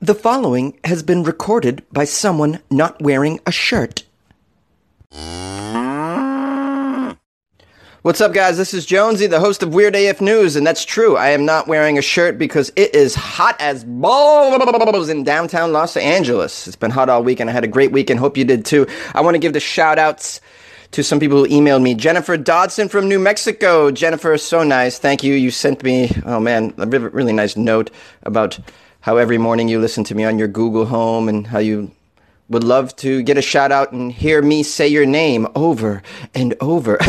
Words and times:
The 0.00 0.14
following 0.14 0.78
has 0.84 1.02
been 1.02 1.24
recorded 1.24 1.84
by 1.90 2.04
someone 2.04 2.60
not 2.70 3.02
wearing 3.02 3.40
a 3.44 3.50
shirt. 3.50 4.04
What's 8.02 8.20
up, 8.20 8.32
guys? 8.32 8.56
This 8.56 8.72
is 8.72 8.86
Jonesy, 8.86 9.26
the 9.26 9.40
host 9.40 9.64
of 9.64 9.74
Weird 9.74 9.96
AF 9.96 10.20
News, 10.20 10.54
and 10.54 10.64
that's 10.64 10.84
true. 10.84 11.16
I 11.16 11.30
am 11.30 11.44
not 11.44 11.66
wearing 11.66 11.98
a 11.98 12.02
shirt 12.02 12.38
because 12.38 12.70
it 12.76 12.94
is 12.94 13.16
hot 13.16 13.56
as 13.60 13.82
balls 13.82 15.08
in 15.08 15.24
downtown 15.24 15.72
Los 15.72 15.96
Angeles. 15.96 16.68
It's 16.68 16.76
been 16.76 16.92
hot 16.92 17.08
all 17.08 17.24
week, 17.24 17.40
and 17.40 17.50
I 17.50 17.52
had 17.52 17.64
a 17.64 17.68
great 17.68 17.90
week, 17.90 18.08
and 18.08 18.20
Hope 18.20 18.36
you 18.36 18.44
did 18.44 18.64
too. 18.64 18.86
I 19.16 19.20
want 19.20 19.34
to 19.34 19.40
give 19.40 19.52
the 19.52 19.58
shout 19.58 19.98
outs 19.98 20.40
to 20.92 21.02
some 21.02 21.18
people 21.18 21.38
who 21.38 21.48
emailed 21.48 21.82
me. 21.82 21.96
Jennifer 21.96 22.36
Dodson 22.36 22.88
from 22.88 23.08
New 23.08 23.18
Mexico. 23.18 23.90
Jennifer, 23.90 24.38
so 24.38 24.62
nice. 24.62 25.00
Thank 25.00 25.24
you. 25.24 25.34
You 25.34 25.50
sent 25.50 25.82
me, 25.82 26.12
oh 26.24 26.38
man, 26.38 26.72
a 26.78 26.86
really 26.86 27.32
nice 27.32 27.56
note 27.56 27.90
about 28.22 28.60
how 29.08 29.16
every 29.16 29.38
morning 29.38 29.68
you 29.68 29.80
listen 29.80 30.04
to 30.04 30.14
me 30.14 30.22
on 30.22 30.38
your 30.38 30.48
Google 30.48 30.84
Home 30.84 31.30
and 31.30 31.46
how 31.46 31.60
you 31.60 31.90
would 32.50 32.62
love 32.62 32.94
to 32.96 33.22
get 33.22 33.38
a 33.38 33.40
shout 33.40 33.72
out 33.72 33.90
and 33.90 34.12
hear 34.12 34.42
me 34.42 34.62
say 34.62 34.86
your 34.86 35.06
name 35.06 35.46
over 35.54 36.02
and 36.34 36.54
over. 36.60 36.98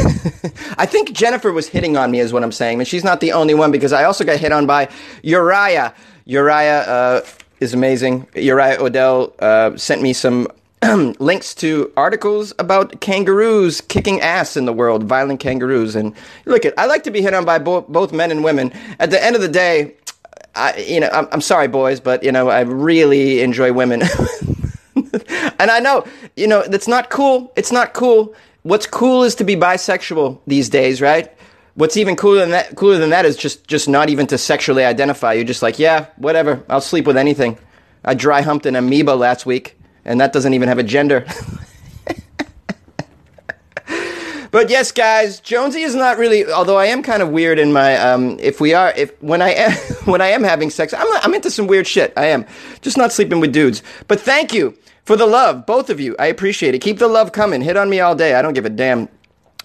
I 0.78 0.86
think 0.86 1.12
Jennifer 1.12 1.52
was 1.52 1.68
hitting 1.68 1.98
on 1.98 2.10
me, 2.10 2.22
is 2.22 2.32
what 2.32 2.42
I'm 2.42 2.54
saying, 2.54 2.80
and 2.80 2.88
she's 2.88 3.04
not 3.04 3.20
the 3.20 3.34
only 3.34 3.54
one 3.54 3.70
because 3.70 3.92
I 3.92 4.06
also 4.06 4.24
got 4.24 4.40
hit 4.40 4.54
on 4.54 4.66
by 4.66 4.88
Uriah. 5.24 5.94
Uriah 6.24 6.80
uh, 6.84 7.26
is 7.60 7.74
amazing. 7.74 8.26
Uriah 8.34 8.82
Odell 8.82 9.34
uh, 9.40 9.76
sent 9.76 10.02
me 10.02 10.14
some 10.14 10.48
links 11.20 11.54
to 11.56 11.92
articles 11.98 12.54
about 12.60 13.02
kangaroos 13.02 13.82
kicking 13.82 14.22
ass 14.22 14.56
in 14.56 14.64
the 14.64 14.72
world, 14.72 15.04
violent 15.04 15.42
kangaroos. 15.42 15.98
And 15.98 16.16
look, 16.46 16.64
at 16.64 16.74
I 16.80 16.86
like 16.86 17.04
to 17.04 17.12
be 17.12 17.22
hit 17.22 17.34
on 17.34 17.44
by 17.44 17.60
bo- 17.60 17.82
both 17.82 18.14
men 18.14 18.32
and 18.32 18.42
women. 18.42 18.72
At 19.00 19.12
the 19.12 19.22
end 19.22 19.36
of 19.36 19.42
the 19.42 19.50
day, 19.50 19.96
I, 20.60 20.78
you 20.78 21.00
know, 21.00 21.10
I'm, 21.12 21.28
I'm 21.32 21.42
sorry, 21.42 21.68
boys, 21.68 22.00
but 22.00 22.24
you 22.24 22.32
know, 22.32 22.50
I 22.50 22.62
really 22.62 23.42
enjoy 23.42 23.72
women. 23.72 24.02
and 24.96 25.72
I 25.72 25.80
know, 25.80 26.06
you 26.36 26.48
know, 26.48 26.64
that's 26.68 26.88
not 26.88 27.10
cool. 27.10 27.52
It's 27.56 27.72
not 27.72 27.94
cool. 27.94 28.36
What's 28.64 28.86
cool 28.86 29.24
is 29.24 29.36
to 29.36 29.46
be 29.46 29.56
bisexual 29.56 30.42
these 30.46 30.70
days, 30.70 31.02
right? 31.02 31.34
What's 31.76 31.96
even 31.96 32.18
cooler 32.18 32.42
than 32.42 32.50
that? 32.52 32.76
Cooler 32.76 32.98
than 32.98 33.12
that 33.12 33.26
is 33.26 33.38
just 33.38 33.66
just 33.68 33.88
not 33.88 34.10
even 34.10 34.28
to 34.28 34.38
sexually 34.38 34.84
identify. 34.84 35.34
You're 35.34 35.46
just 35.46 35.62
like, 35.62 35.80
yeah, 35.80 36.08
whatever. 36.18 36.64
I'll 36.68 36.82
sleep 36.82 37.08
with 37.08 37.16
anything. 37.16 37.58
I 38.04 38.16
dry 38.16 38.42
humped 38.42 38.66
an 38.66 38.76
amoeba 38.76 39.12
last 39.12 39.46
week, 39.46 39.78
and 40.04 40.20
that 40.20 40.34
doesn't 40.34 40.54
even 40.54 40.68
have 40.68 40.78
a 40.78 40.84
gender. 40.84 41.26
But 44.52 44.70
yes, 44.70 44.92
guys, 44.92 45.40
Jonesy 45.40 45.82
is 45.82 45.96
not 45.96 46.18
really. 46.18 46.46
Although 46.52 46.78
I 46.78 46.86
am 46.86 47.04
kind 47.04 47.22
of 47.22 47.30
weird 47.30 47.60
in 47.60 47.72
my. 47.72 47.96
Um, 47.98 48.38
if 48.40 48.60
we 48.60 48.74
are, 48.74 48.92
if 48.96 49.12
when 49.22 49.42
I 49.42 49.50
am 49.52 49.72
when 50.06 50.22
I 50.22 50.28
am 50.28 50.44
having 50.44 50.70
sex, 50.70 50.94
I'm 50.94 51.08
I'm 51.22 51.34
into 51.34 51.52
some 51.52 51.68
weird 51.68 51.88
shit. 51.88 52.14
I 52.18 52.28
am 52.28 52.46
just 52.82 52.98
not 52.98 53.12
sleeping 53.12 53.40
with 53.40 53.54
dudes. 53.54 53.84
But 54.08 54.20
thank 54.20 54.54
you 54.54 54.78
for 55.06 55.16
the 55.16 55.28
love, 55.28 55.66
both 55.66 55.90
of 55.90 56.00
you. 56.00 56.16
I 56.20 56.28
appreciate 56.28 56.76
it. 56.76 56.80
Keep 56.80 57.00
the 57.00 57.08
love 57.08 57.32
coming. 57.32 57.62
Hit 57.62 57.78
on 57.78 57.90
me 57.90 58.00
all 58.00 58.16
day. 58.16 58.36
I 58.36 58.42
don't 58.42 58.54
give 58.54 58.66
a 58.66 58.70
damn. 58.70 59.10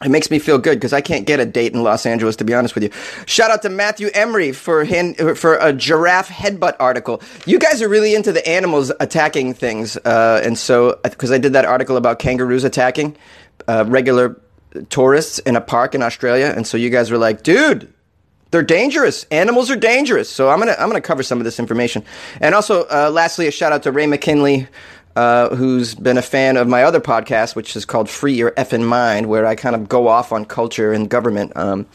It 0.04 0.10
makes 0.10 0.30
me 0.30 0.38
feel 0.38 0.58
good 0.58 0.74
because 0.74 0.92
I 0.92 1.00
can't 1.00 1.24
get 1.24 1.38
a 1.38 1.46
date 1.46 1.72
in 1.72 1.82
Los 1.82 2.04
Angeles, 2.04 2.36
to 2.36 2.44
be 2.44 2.52
honest 2.52 2.74
with 2.74 2.82
you. 2.82 2.90
Shout 3.26 3.50
out 3.50 3.62
to 3.62 3.70
Matthew 3.70 4.08
Emery 4.12 4.52
for 4.52 4.84
hand, 4.84 5.16
for 5.38 5.54
a 5.56 5.72
giraffe 5.72 6.28
headbutt 6.28 6.76
article. 6.80 7.22
You 7.46 7.58
guys 7.58 7.80
are 7.80 7.88
really 7.88 8.14
into 8.14 8.32
the 8.32 8.46
animals 8.46 8.90
attacking 9.00 9.54
things, 9.54 9.96
uh, 9.98 10.42
and 10.44 10.58
so 10.58 10.98
because 11.04 11.30
I 11.30 11.38
did 11.38 11.52
that 11.52 11.64
article 11.64 11.96
about 11.96 12.18
kangaroos 12.18 12.64
attacking 12.64 13.16
uh, 13.68 13.84
regular 13.86 14.40
tourists 14.88 15.38
in 15.40 15.56
a 15.56 15.60
park 15.60 15.94
in 15.94 16.02
Australia, 16.02 16.52
and 16.54 16.66
so 16.66 16.76
you 16.76 16.90
guys 16.90 17.10
were 17.10 17.18
like, 17.18 17.42
dude, 17.42 17.92
they're 18.50 18.62
dangerous. 18.62 19.24
Animals 19.32 19.70
are 19.70 19.76
dangerous. 19.76 20.30
So 20.30 20.48
I'm 20.48 20.58
gonna 20.58 20.76
I'm 20.78 20.88
gonna 20.88 21.00
cover 21.00 21.22
some 21.22 21.38
of 21.38 21.44
this 21.44 21.58
information. 21.58 22.04
And 22.40 22.54
also, 22.54 22.84
uh, 22.84 23.10
lastly, 23.12 23.48
a 23.48 23.50
shout 23.50 23.72
out 23.72 23.82
to 23.82 23.90
Ray 23.90 24.06
McKinley, 24.06 24.68
uh, 25.16 25.54
who's 25.56 25.94
been 25.94 26.18
a 26.18 26.22
fan 26.22 26.56
of 26.56 26.68
my 26.68 26.84
other 26.84 27.00
podcast, 27.00 27.56
which 27.56 27.74
is 27.74 27.84
called 27.84 28.08
Free 28.08 28.34
Your 28.34 28.52
Effing 28.52 28.84
Mind, 28.84 29.28
where 29.28 29.44
I 29.44 29.56
kind 29.56 29.74
of 29.74 29.88
go 29.88 30.06
off 30.06 30.30
on 30.30 30.44
culture 30.44 30.92
and 30.92 31.10
government. 31.10 31.52
Um, 31.56 31.86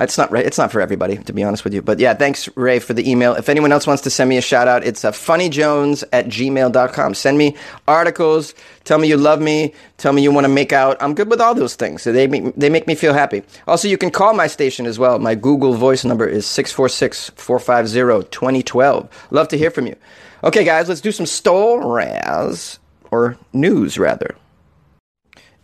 it's 0.00 0.16
not 0.16 0.30
right. 0.30 0.46
it's 0.46 0.58
not 0.58 0.70
for 0.70 0.80
everybody, 0.80 1.16
to 1.16 1.32
be 1.32 1.42
honest 1.42 1.64
with 1.64 1.74
you. 1.74 1.82
But 1.82 1.98
yeah, 1.98 2.14
thanks, 2.14 2.48
Ray, 2.56 2.78
for 2.78 2.94
the 2.94 3.08
email. 3.10 3.34
If 3.34 3.48
anyone 3.48 3.72
else 3.72 3.86
wants 3.86 4.02
to 4.02 4.10
send 4.10 4.30
me 4.30 4.36
a 4.36 4.40
shout 4.40 4.68
out, 4.68 4.84
it's 4.84 5.04
uh, 5.04 5.12
funnyjones 5.12 6.04
at 6.12 6.26
gmail.com. 6.26 7.14
Send 7.14 7.38
me 7.38 7.56
articles. 7.86 8.54
Tell 8.84 8.98
me 8.98 9.08
you 9.08 9.16
love 9.16 9.40
me. 9.40 9.74
Tell 9.96 10.12
me 10.12 10.22
you 10.22 10.30
want 10.32 10.44
to 10.44 10.48
make 10.48 10.72
out. 10.72 10.96
I'm 11.00 11.14
good 11.14 11.28
with 11.28 11.40
all 11.40 11.54
those 11.54 11.74
things. 11.74 12.02
So 12.02 12.12
they 12.12 12.26
make, 12.26 12.54
they 12.54 12.70
make 12.70 12.86
me 12.86 12.94
feel 12.94 13.12
happy. 13.12 13.42
Also, 13.66 13.88
you 13.88 13.98
can 13.98 14.10
call 14.10 14.34
my 14.34 14.46
station 14.46 14.86
as 14.86 14.98
well. 14.98 15.18
My 15.18 15.34
Google 15.34 15.74
voice 15.74 16.04
number 16.04 16.26
is 16.26 16.46
646 16.46 17.30
450 17.30 18.28
2012. 18.30 19.26
Love 19.30 19.48
to 19.48 19.58
hear 19.58 19.70
from 19.70 19.86
you. 19.86 19.96
Okay, 20.44 20.64
guys, 20.64 20.88
let's 20.88 21.00
do 21.00 21.10
some 21.10 21.26
stories, 21.26 22.78
or 23.10 23.36
news 23.52 23.98
rather. 23.98 24.36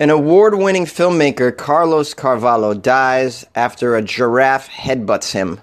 An 0.01 0.11
award 0.11 0.57
winning 0.57 0.87
filmmaker, 0.87 1.57
Carlos 1.57 2.15
Carvalho, 2.15 2.75
dies 2.75 3.47
after 3.55 3.95
a 3.95 4.03
giraffe 4.03 4.69
headbutts 4.69 5.31
him. 5.31 5.61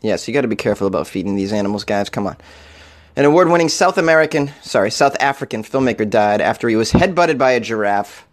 Yes, 0.00 0.28
you 0.28 0.34
got 0.34 0.42
to 0.42 0.48
be 0.48 0.54
careful 0.54 0.86
about 0.86 1.08
feeding 1.08 1.34
these 1.34 1.52
animals, 1.52 1.82
guys. 1.82 2.08
Come 2.08 2.28
on. 2.28 2.36
An 3.16 3.24
award 3.24 3.48
winning 3.48 3.68
South 3.68 3.98
American, 3.98 4.52
sorry, 4.62 4.92
South 4.92 5.16
African 5.18 5.64
filmmaker 5.64 6.08
died 6.08 6.40
after 6.40 6.68
he 6.68 6.76
was 6.76 6.92
headbutted 6.92 7.38
by 7.38 7.52
a 7.52 7.60
giraffe. 7.60 8.28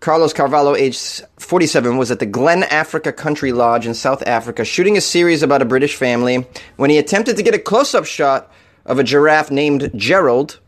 Carlos 0.00 0.34
Carvalho, 0.34 0.74
age 0.74 1.22
47, 1.38 1.96
was 1.96 2.10
at 2.10 2.18
the 2.18 2.26
Glen 2.26 2.64
Africa 2.64 3.10
Country 3.10 3.52
Lodge 3.52 3.86
in 3.86 3.94
South 3.94 4.22
Africa 4.26 4.66
shooting 4.66 4.98
a 4.98 5.00
series 5.00 5.42
about 5.42 5.62
a 5.62 5.64
British 5.64 5.96
family 5.96 6.46
when 6.76 6.90
he 6.90 6.98
attempted 6.98 7.36
to 7.38 7.42
get 7.42 7.54
a 7.54 7.58
close 7.58 7.94
up 7.94 8.04
shot 8.04 8.52
of 8.84 8.98
a 8.98 9.04
giraffe 9.04 9.50
named 9.50 9.90
Gerald. 9.96 10.60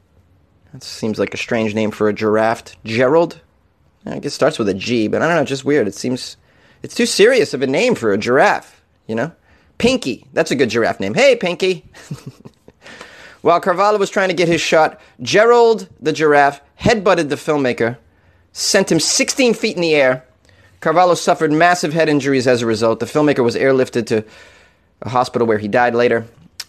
That 0.73 0.83
seems 0.83 1.19
like 1.19 1.35
a 1.35 1.37
strange 1.37 1.75
name 1.75 1.91
for 1.91 2.09
a 2.09 2.15
giraffe. 2.15 2.83
Gerald? 2.85 3.43
I 4.07 4.19
guess 4.19 4.33
it 4.33 4.35
starts 4.35 4.59
with 4.59 4.69
a 4.69 4.75
G, 4.75 5.09
but 5.09 5.23
I 5.23 5.29
don't 5.29 5.37
know, 5.37 5.45
just 5.45 5.65
weird. 5.65 5.89
It 5.89 5.95
seems 5.95 6.37
it's 6.83 6.95
too 6.95 7.07
serious 7.07 7.55
of 7.55 7.63
a 7.63 7.67
name 7.67 7.95
for 7.95 8.13
a 8.13 8.19
giraffe, 8.19 8.83
you 9.07 9.15
know? 9.15 9.33
Pinky, 9.79 10.27
that's 10.33 10.51
a 10.51 10.57
good 10.57 10.71
giraffe 10.71 11.01
name. 11.01 11.15
Hey, 11.15 11.37
Pinky. 11.37 11.85
While 13.41 13.61
Carvalho 13.61 13.99
was 13.99 14.11
trying 14.11 14.29
to 14.29 14.35
get 14.35 14.49
his 14.49 14.61
shot, 14.61 15.01
Gerald 15.21 15.89
the 16.01 16.13
giraffe 16.13 16.61
headbutted 16.81 17.29
the 17.29 17.37
filmmaker, 17.37 17.97
sent 18.53 18.93
him 18.93 19.01
16 19.01 19.55
feet 19.55 19.77
in 19.77 19.83
the 19.83 19.95
air. 19.95 20.25
Carvalho 20.81 21.15
suffered 21.15 21.53
massive 21.53 21.93
head 21.93 22.09
injuries 22.09 22.47
as 22.47 22.63
a 22.63 22.67
result. 22.67 23.01
The 23.01 23.07
filmmaker 23.07 23.43
was 23.43 23.57
airlifted 23.57 24.07
to 24.09 24.25
a 25.03 25.09
hospital 25.09 25.47
where 25.47 25.59
he 25.59 25.69
died 25.69 25.95
later. 25.95 26.27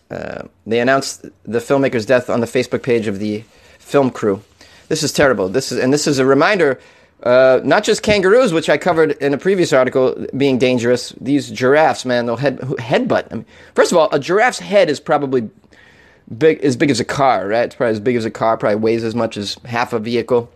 Uh, 0.09 0.43
they 0.65 0.79
announced 0.79 1.23
the 1.43 1.59
filmmaker's 1.59 2.05
death 2.05 2.29
on 2.29 2.39
the 2.39 2.47
Facebook 2.47 2.83
page 2.83 3.07
of 3.07 3.19
the 3.19 3.43
film 3.79 4.11
crew. 4.11 4.41
This 4.87 5.03
is 5.03 5.11
terrible. 5.11 5.49
This 5.49 5.71
is, 5.71 5.79
and 5.79 5.91
this 5.91 6.07
is 6.07 6.19
a 6.19 6.25
reminder 6.25 6.79
uh, 7.23 7.61
not 7.63 7.83
just 7.83 8.03
kangaroos, 8.03 8.53
which 8.53 8.69
I 8.69 8.77
covered 8.77 9.11
in 9.13 9.33
a 9.33 9.37
previous 9.37 9.73
article, 9.73 10.27
being 10.37 10.57
dangerous. 10.57 11.13
These 11.19 11.49
giraffes, 11.49 12.05
man, 12.05 12.25
they'll 12.25 12.37
head 12.37 12.59
headbutt. 12.59 13.27
I 13.31 13.35
mean, 13.35 13.45
first 13.73 13.91
of 13.91 13.97
all, 13.97 14.09
a 14.11 14.19
giraffe's 14.19 14.59
head 14.59 14.89
is 14.89 14.99
probably 14.99 15.49
big, 16.37 16.59
as 16.59 16.75
big 16.75 16.89
as 16.89 16.99
a 16.99 17.05
car, 17.05 17.47
right? 17.47 17.65
It's 17.65 17.75
probably 17.75 17.93
as 17.93 17.99
big 17.99 18.15
as 18.15 18.25
a 18.25 18.31
car. 18.31 18.57
Probably 18.57 18.75
weighs 18.75 19.03
as 19.03 19.15
much 19.15 19.37
as 19.37 19.57
half 19.65 19.93
a 19.93 19.99
vehicle. 19.99 20.51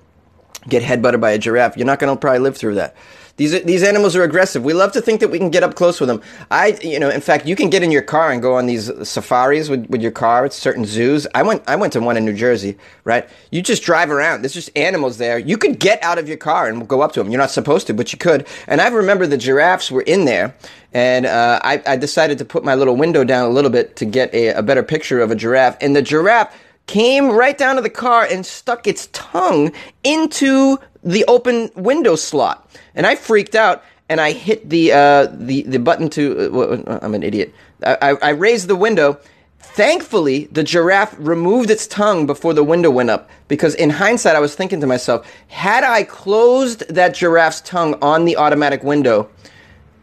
Get 0.67 0.83
headbutted 0.83 1.21
by 1.21 1.31
a 1.31 1.37
giraffe. 1.37 1.77
You're 1.77 1.85
not 1.85 1.99
going 1.99 2.13
to 2.13 2.19
probably 2.19 2.39
live 2.39 2.57
through 2.57 2.75
that. 2.75 2.95
These 3.39 3.63
these 3.63 3.83
animals 3.83 4.17
are 4.17 4.23
aggressive. 4.23 4.65
We 4.65 4.73
love 4.73 4.91
to 4.91 5.01
think 5.01 5.21
that 5.21 5.29
we 5.29 5.37
can 5.39 5.49
get 5.49 5.63
up 5.63 5.73
close 5.73 6.01
with 6.01 6.09
them. 6.09 6.21
I, 6.51 6.77
you 6.83 6.99
know, 6.99 7.09
in 7.09 7.21
fact, 7.21 7.45
you 7.45 7.55
can 7.55 7.69
get 7.69 7.83
in 7.83 7.89
your 7.89 8.01
car 8.01 8.33
and 8.33 8.41
go 8.41 8.55
on 8.55 8.65
these 8.65 8.91
safaris 9.07 9.69
with, 9.69 9.87
with 9.87 10.01
your 10.01 10.11
car 10.11 10.43
at 10.43 10.51
certain 10.51 10.83
zoos. 10.83 11.25
I 11.33 11.43
went 11.43 11.63
I 11.65 11.77
went 11.77 11.93
to 11.93 12.01
one 12.01 12.17
in 12.17 12.25
New 12.25 12.33
Jersey. 12.33 12.77
Right, 13.05 13.29
you 13.49 13.61
just 13.61 13.81
drive 13.81 14.11
around. 14.11 14.41
There's 14.41 14.53
just 14.53 14.77
animals 14.77 15.19
there. 15.19 15.39
You 15.39 15.57
could 15.57 15.79
get 15.79 16.03
out 16.03 16.17
of 16.17 16.27
your 16.27 16.35
car 16.35 16.67
and 16.67 16.85
go 16.85 16.99
up 16.99 17.13
to 17.13 17.23
them. 17.23 17.31
You're 17.31 17.39
not 17.39 17.49
supposed 17.49 17.87
to, 17.87 17.93
but 17.93 18.11
you 18.11 18.19
could. 18.19 18.45
And 18.67 18.81
I 18.81 18.89
remember 18.89 19.25
the 19.25 19.37
giraffes 19.37 19.89
were 19.89 20.01
in 20.01 20.25
there, 20.25 20.53
and 20.93 21.25
uh, 21.25 21.61
I, 21.63 21.81
I 21.87 21.95
decided 21.95 22.39
to 22.39 22.45
put 22.45 22.65
my 22.65 22.75
little 22.75 22.97
window 22.97 23.23
down 23.23 23.45
a 23.45 23.53
little 23.53 23.71
bit 23.71 23.95
to 23.95 24.05
get 24.05 24.33
a, 24.33 24.49
a 24.49 24.61
better 24.61 24.83
picture 24.83 25.21
of 25.21 25.31
a 25.31 25.35
giraffe. 25.35 25.77
And 25.79 25.95
the 25.95 26.01
giraffe 26.01 26.53
came 26.89 27.29
right 27.29 27.57
down 27.57 27.75
to 27.75 27.81
the 27.81 27.89
car 27.89 28.27
and 28.29 28.45
stuck 28.45 28.87
its 28.87 29.07
tongue 29.13 29.71
into 30.03 30.77
the 31.03 31.23
open 31.25 31.69
window 31.75 32.15
slot 32.15 32.69
and 32.95 33.05
I 33.05 33.15
freaked 33.15 33.55
out 33.55 33.83
and 34.09 34.19
I 34.19 34.31
hit 34.31 34.69
the 34.69 34.91
uh, 34.91 35.27
the 35.31 35.61
the 35.63 35.79
button 35.79 36.09
to. 36.09 36.83
Uh, 36.85 36.99
I'm 37.01 37.13
an 37.13 37.23
idiot. 37.23 37.53
I, 37.85 38.17
I 38.21 38.29
raised 38.31 38.67
the 38.67 38.75
window. 38.75 39.19
Thankfully, 39.59 40.45
the 40.51 40.63
giraffe 40.63 41.15
removed 41.19 41.69
its 41.69 41.85
tongue 41.85 42.25
before 42.25 42.53
the 42.53 42.63
window 42.63 42.89
went 42.89 43.09
up. 43.09 43.29
Because 43.47 43.75
in 43.75 43.91
hindsight, 43.91 44.35
I 44.35 44.39
was 44.39 44.55
thinking 44.55 44.81
to 44.81 44.87
myself, 44.87 45.31
had 45.47 45.83
I 45.83 46.03
closed 46.03 46.89
that 46.89 47.13
giraffe's 47.13 47.61
tongue 47.61 47.95
on 48.01 48.25
the 48.25 48.35
automatic 48.35 48.83
window, 48.83 49.29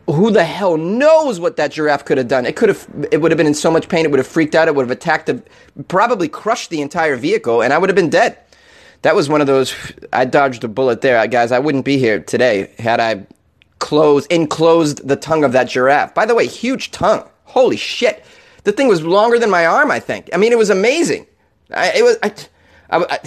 who 0.07 0.31
the 0.31 0.45
hell 0.45 0.77
knows 0.77 1.41
what 1.41 1.57
that 1.57 1.73
giraffe 1.73 2.05
could 2.05 2.19
have 2.19 2.29
done? 2.29 2.47
It 2.47 2.57
could 2.57 2.69
have. 2.69 2.89
It 3.11 3.21
would 3.21 3.31
have 3.31 3.39
been 3.39 3.47
in 3.47 3.55
so 3.55 3.71
much 3.71 3.89
pain. 3.89 4.05
It 4.05 4.11
would 4.11 4.19
have 4.19 4.27
freaked 4.27 4.55
out. 4.55 4.69
It 4.69 4.75
would 4.75 4.85
have 4.85 4.97
attacked. 4.97 5.31
Probably 5.89 6.29
crushed 6.29 6.71
the 6.71 6.81
entire 6.81 7.17
vehicle, 7.17 7.63
and 7.63 7.73
I 7.73 7.79
would 7.79 7.89
have 7.89 7.97
been 7.97 8.11
dead 8.11 8.39
that 9.07 9.15
was 9.15 9.29
one 9.29 9.41
of 9.41 9.47
those. 9.47 9.73
I 10.13 10.25
dodged 10.25 10.65
a 10.65 10.69
bullet 10.69 11.01
there, 11.01 11.25
guys. 11.29 11.53
I 11.53 11.61
wouldn't 11.61 11.85
be 11.85 11.97
here 11.97 12.19
today 12.21 12.73
had 12.79 12.99
I 12.99 13.25
closed 13.79 14.31
enclosed 14.33 15.07
the 15.07 15.15
tongue 15.15 15.45
of 15.45 15.53
that 15.53 15.69
giraffe. 15.69 16.13
By 16.13 16.27
the 16.27 16.35
way, 16.35 16.47
huge 16.47 16.91
tongue. 16.91 17.23
Holy 17.45 17.77
shit! 17.77 18.25
The 18.65 18.73
thing 18.73 18.89
was 18.89 19.05
longer 19.05 19.39
than 19.39 19.49
my 19.49 19.65
arm. 19.65 19.93
I 19.93 20.01
think. 20.01 20.29
I 20.33 20.39
mean, 20.39 20.51
it 20.51 20.59
was 20.59 20.71
amazing. 20.71 21.27
I, 21.71 21.93
it 21.93 22.03
was 22.03 22.19
I, 22.21 22.33
I, 22.91 23.19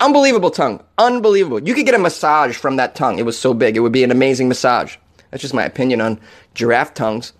unbelievable 0.00 0.50
tongue, 0.50 0.82
unbelievable. 0.98 1.62
You 1.62 1.74
could 1.74 1.86
get 1.86 1.94
a 1.94 1.98
massage 1.98 2.56
from 2.56 2.76
that 2.76 2.96
tongue. 2.96 3.20
It 3.20 3.24
was 3.24 3.38
so 3.38 3.54
big. 3.54 3.76
It 3.76 3.80
would 3.80 3.92
be 3.92 4.02
an 4.02 4.10
amazing 4.10 4.48
massage. 4.48 4.96
That's 5.32 5.42
just 5.42 5.54
my 5.54 5.64
opinion 5.64 6.00
on 6.00 6.20
giraffe 6.54 6.94
tongues. 6.94 7.32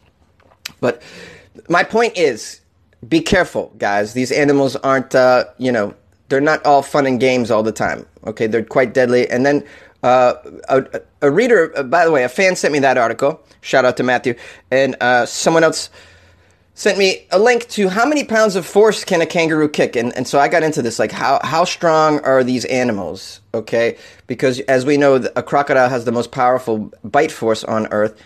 But 0.81 1.03
my 1.69 1.85
point 1.85 2.17
is, 2.17 2.61
be 3.09 3.21
careful, 3.21 3.73
guys. 3.79 4.15
These 4.15 4.33
animals 4.33 4.75
aren't, 4.77 5.15
uh, 5.15 5.45
you 5.59 5.71
know, 5.71 5.95
they're 6.29 6.41
not 6.41 6.65
all 6.65 6.83
fun 6.83 7.07
and 7.07 7.21
games 7.21 7.51
all 7.51 7.63
the 7.63 7.73
time. 7.73 8.07
Okay, 8.27 8.47
they're 8.47 8.65
quite 8.65 8.95
deadly. 8.95 9.29
And 9.29 9.45
then 9.45 9.65
uh, 10.03 10.35
a, 10.69 11.01
a, 11.21 11.31
reader, 11.31 11.73
uh, 11.77 11.83
by 11.83 12.05
the 12.05 12.11
way, 12.11 12.25
a 12.25 12.29
fan 12.29 12.57
sent 12.57 12.73
me 12.73 12.79
that 12.81 12.97
article. 12.97 13.41
Shout 13.61 13.85
out 13.85 13.97
to 13.99 14.03
Matthew. 14.03 14.35
And 14.71 14.97
uh, 15.01 15.27
someone 15.27 15.63
else 15.63 15.91
sent 16.75 16.99
me 16.99 17.27
a 17.31 17.39
link 17.39 17.69
to 17.69 17.89
how 17.89 18.07
many 18.07 18.25
pounds 18.25 18.57
of 18.57 18.67
force 18.67 19.05
can 19.05 19.21
a 19.21 19.27
kangaroo 19.27 19.69
kick. 19.69 19.95
And, 19.97 20.15
and 20.17 20.27
so 20.27 20.39
I 20.39 20.49
got 20.49 20.63
into 20.63 20.83
this, 20.83 20.99
like 20.99 21.13
how, 21.13 21.39
how 21.43 21.65
strong 21.65 22.21
are 22.21 22.43
these 22.43 22.65
animals? 22.67 23.41
Okay, 23.55 23.99
because 24.27 24.61
as 24.61 24.87
we 24.87 24.97
know, 24.97 25.17
a 25.37 25.43
crocodile 25.43 25.89
has 25.89 26.05
the 26.05 26.13
most 26.13 26.33
powerful 26.33 26.91
bite 27.05 27.33
force 27.33 27.65
on 27.65 27.87
Earth. 27.89 28.21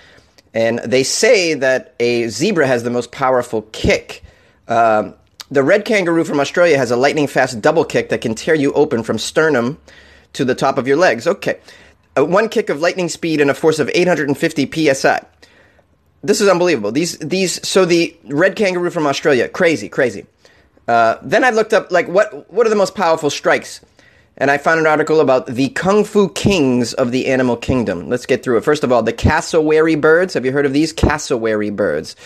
And 0.54 0.78
they 0.78 1.02
say 1.02 1.54
that 1.54 1.94
a 2.00 2.28
zebra 2.28 2.66
has 2.66 2.82
the 2.82 2.90
most 2.90 3.12
powerful 3.12 3.62
kick. 3.72 4.22
Um, 4.68 5.14
the 5.50 5.62
red 5.62 5.84
kangaroo 5.84 6.24
from 6.24 6.40
Australia 6.40 6.78
has 6.78 6.90
a 6.90 6.96
lightning 6.96 7.26
fast 7.26 7.60
double 7.60 7.84
kick 7.84 8.08
that 8.08 8.20
can 8.20 8.34
tear 8.34 8.54
you 8.54 8.72
open 8.72 9.02
from 9.02 9.18
sternum 9.18 9.78
to 10.32 10.44
the 10.44 10.54
top 10.54 10.78
of 10.78 10.88
your 10.88 10.96
legs. 10.96 11.26
Okay. 11.26 11.60
Uh, 12.16 12.24
one 12.24 12.48
kick 12.48 12.70
of 12.70 12.80
lightning 12.80 13.08
speed 13.08 13.40
and 13.40 13.50
a 13.50 13.54
force 13.54 13.78
of 13.78 13.90
850 13.92 14.94
psi. 14.94 15.24
This 16.26 16.40
is 16.40 16.48
unbelievable. 16.48 16.90
These 16.90 17.18
these 17.18 17.66
so 17.66 17.84
the 17.84 18.16
red 18.24 18.56
kangaroo 18.56 18.90
from 18.90 19.06
Australia, 19.06 19.48
crazy, 19.48 19.88
crazy. 19.88 20.26
Uh, 20.88 21.18
then 21.22 21.44
I 21.44 21.50
looked 21.50 21.72
up 21.72 21.92
like 21.92 22.08
what 22.08 22.52
what 22.52 22.66
are 22.66 22.70
the 22.70 22.76
most 22.76 22.96
powerful 22.96 23.30
strikes, 23.30 23.80
and 24.36 24.50
I 24.50 24.58
found 24.58 24.80
an 24.80 24.88
article 24.88 25.20
about 25.20 25.46
the 25.46 25.68
kung 25.68 26.02
fu 26.02 26.28
kings 26.30 26.94
of 26.94 27.12
the 27.12 27.28
animal 27.28 27.56
kingdom. 27.56 28.08
Let's 28.08 28.26
get 28.26 28.42
through 28.42 28.58
it. 28.58 28.64
First 28.64 28.82
of 28.82 28.90
all, 28.90 29.04
the 29.04 29.12
cassowary 29.12 29.94
birds. 29.94 30.34
Have 30.34 30.44
you 30.44 30.50
heard 30.50 30.66
of 30.66 30.72
these 30.72 30.92
cassowary 30.92 31.70
birds? 31.70 32.16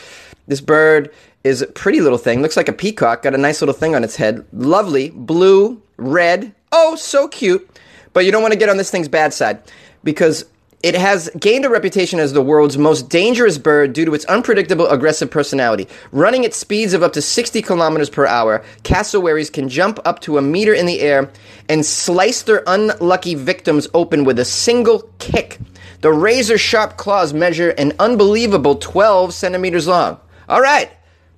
This 0.46 0.62
bird 0.62 1.12
is 1.44 1.60
a 1.60 1.66
pretty 1.66 2.00
little 2.00 2.18
thing. 2.18 2.40
Looks 2.40 2.56
like 2.56 2.68
a 2.68 2.72
peacock. 2.72 3.22
Got 3.22 3.34
a 3.34 3.38
nice 3.38 3.60
little 3.60 3.74
thing 3.74 3.94
on 3.94 4.02
its 4.02 4.16
head. 4.16 4.46
Lovely, 4.54 5.10
blue, 5.10 5.80
red. 5.98 6.54
Oh, 6.72 6.96
so 6.96 7.28
cute. 7.28 7.68
But 8.14 8.24
you 8.24 8.32
don't 8.32 8.42
want 8.42 8.52
to 8.52 8.58
get 8.58 8.70
on 8.70 8.78
this 8.78 8.90
thing's 8.90 9.08
bad 9.08 9.34
side 9.34 9.62
because 10.02 10.44
it 10.82 10.94
has 10.94 11.28
gained 11.38 11.66
a 11.66 11.68
reputation 11.68 12.18
as 12.18 12.32
the 12.32 12.40
world's 12.40 12.78
most 12.78 13.10
dangerous 13.10 13.58
bird 13.58 13.92
due 13.92 14.06
to 14.06 14.14
its 14.14 14.24
unpredictable 14.24 14.86
aggressive 14.88 15.30
personality. 15.30 15.86
Running 16.10 16.46
at 16.46 16.54
speeds 16.54 16.94
of 16.94 17.02
up 17.02 17.12
to 17.12 17.22
60 17.22 17.60
kilometers 17.60 18.08
per 18.08 18.26
hour, 18.26 18.64
cassowaries 18.82 19.50
can 19.50 19.68
jump 19.68 19.98
up 20.06 20.20
to 20.20 20.38
a 20.38 20.42
meter 20.42 20.72
in 20.72 20.86
the 20.86 21.00
air 21.00 21.30
and 21.68 21.84
slice 21.84 22.42
their 22.42 22.62
unlucky 22.66 23.34
victims 23.34 23.88
open 23.92 24.24
with 24.24 24.38
a 24.38 24.44
single 24.44 25.10
kick. 25.18 25.58
The 26.00 26.12
razor 26.12 26.56
sharp 26.56 26.96
claws 26.96 27.34
measure 27.34 27.70
an 27.70 27.92
unbelievable 27.98 28.76
12 28.76 29.34
centimeters 29.34 29.86
long. 29.86 30.18
All 30.48 30.62
right, 30.62 30.90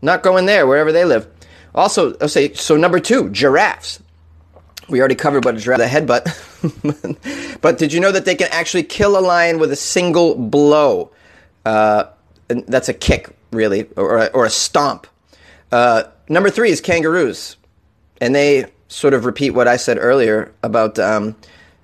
not 0.03 0.23
going 0.23 0.47
there, 0.47 0.69
wherever 0.69 0.93
they 0.93 1.05
live. 1.05 1.27
Also, 1.75 2.17
I'll 2.21 2.29
say, 2.29 2.53
so 2.53 2.77
number 2.77 3.01
two, 3.01 3.31
giraffes. 3.31 4.02
We 4.89 4.99
already 4.99 5.15
covered 5.15 5.45
what 5.45 5.55
a 5.55 5.59
giraffe, 5.59 5.79
the 5.79 5.87
headbutt. 5.87 7.61
but 7.61 7.79
did 7.79 7.93
you 7.93 8.01
know 8.01 8.13
that 8.13 8.25
they 8.25 8.35
can 8.35 8.49
actually 8.51 8.83
kill 8.83 9.19
a 9.19 9.21
lion 9.21 9.59
with 9.59 9.73
a 9.73 9.77
single 9.77 10.35
blow? 10.35 11.11
Uh, 11.65 12.05
that's 12.49 12.89
a 12.89 12.95
kick, 12.95 13.31
really, 13.53 13.89
or, 13.97 14.29
or 14.35 14.45
a 14.45 14.51
stomp. 14.51 15.07
Uh, 15.71 16.05
number 16.29 16.51
three 16.51 16.71
is 16.71 16.81
kangaroos. 16.81 17.57
And 18.21 18.35
they 18.35 18.67
sort 18.89 19.15
of 19.15 19.25
repeat 19.25 19.51
what 19.51 19.67
I 19.67 19.77
said 19.77 19.99
earlier 19.99 20.53
about 20.63 20.99
um, 20.99 21.35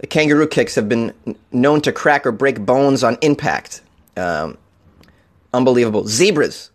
kangaroo 0.08 0.46
kicks 0.46 0.74
have 0.74 0.88
been 0.88 1.12
known 1.50 1.80
to 1.82 1.92
crack 1.92 2.26
or 2.26 2.32
break 2.32 2.64
bones 2.64 3.02
on 3.02 3.16
impact. 3.22 3.82
Um, 4.16 4.58
unbelievable. 5.52 6.06
Zebras. 6.06 6.70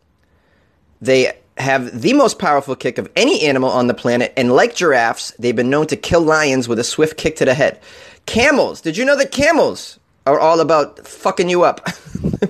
They 1.02 1.34
have 1.58 2.02
the 2.02 2.14
most 2.14 2.40
powerful 2.40 2.76
kick 2.76 2.98
of 2.98 3.12
any 3.16 3.44
animal 3.44 3.70
on 3.70 3.88
the 3.88 3.94
planet, 3.94 4.34
and 4.36 4.54
like 4.54 4.76
giraffes, 4.76 5.32
they've 5.40 5.56
been 5.56 5.70
known 5.70 5.88
to 5.88 5.96
kill 5.96 6.22
lions 6.22 6.68
with 6.68 6.80
a 6.80 6.84
swift 6.84 7.18
kick 7.18 7.36
to 7.38 7.46
the 7.46 7.54
head. 7.54 7.80
Camels. 8.26 8.82
Did 8.82 8.98
you 8.98 9.06
know 9.06 9.18
that 9.18 9.32
camels 9.32 10.00
are 10.26 10.40
all 10.40 10.60
about 10.60 11.06
fucking 11.06 11.50
you 11.50 11.64
up? 11.64 11.88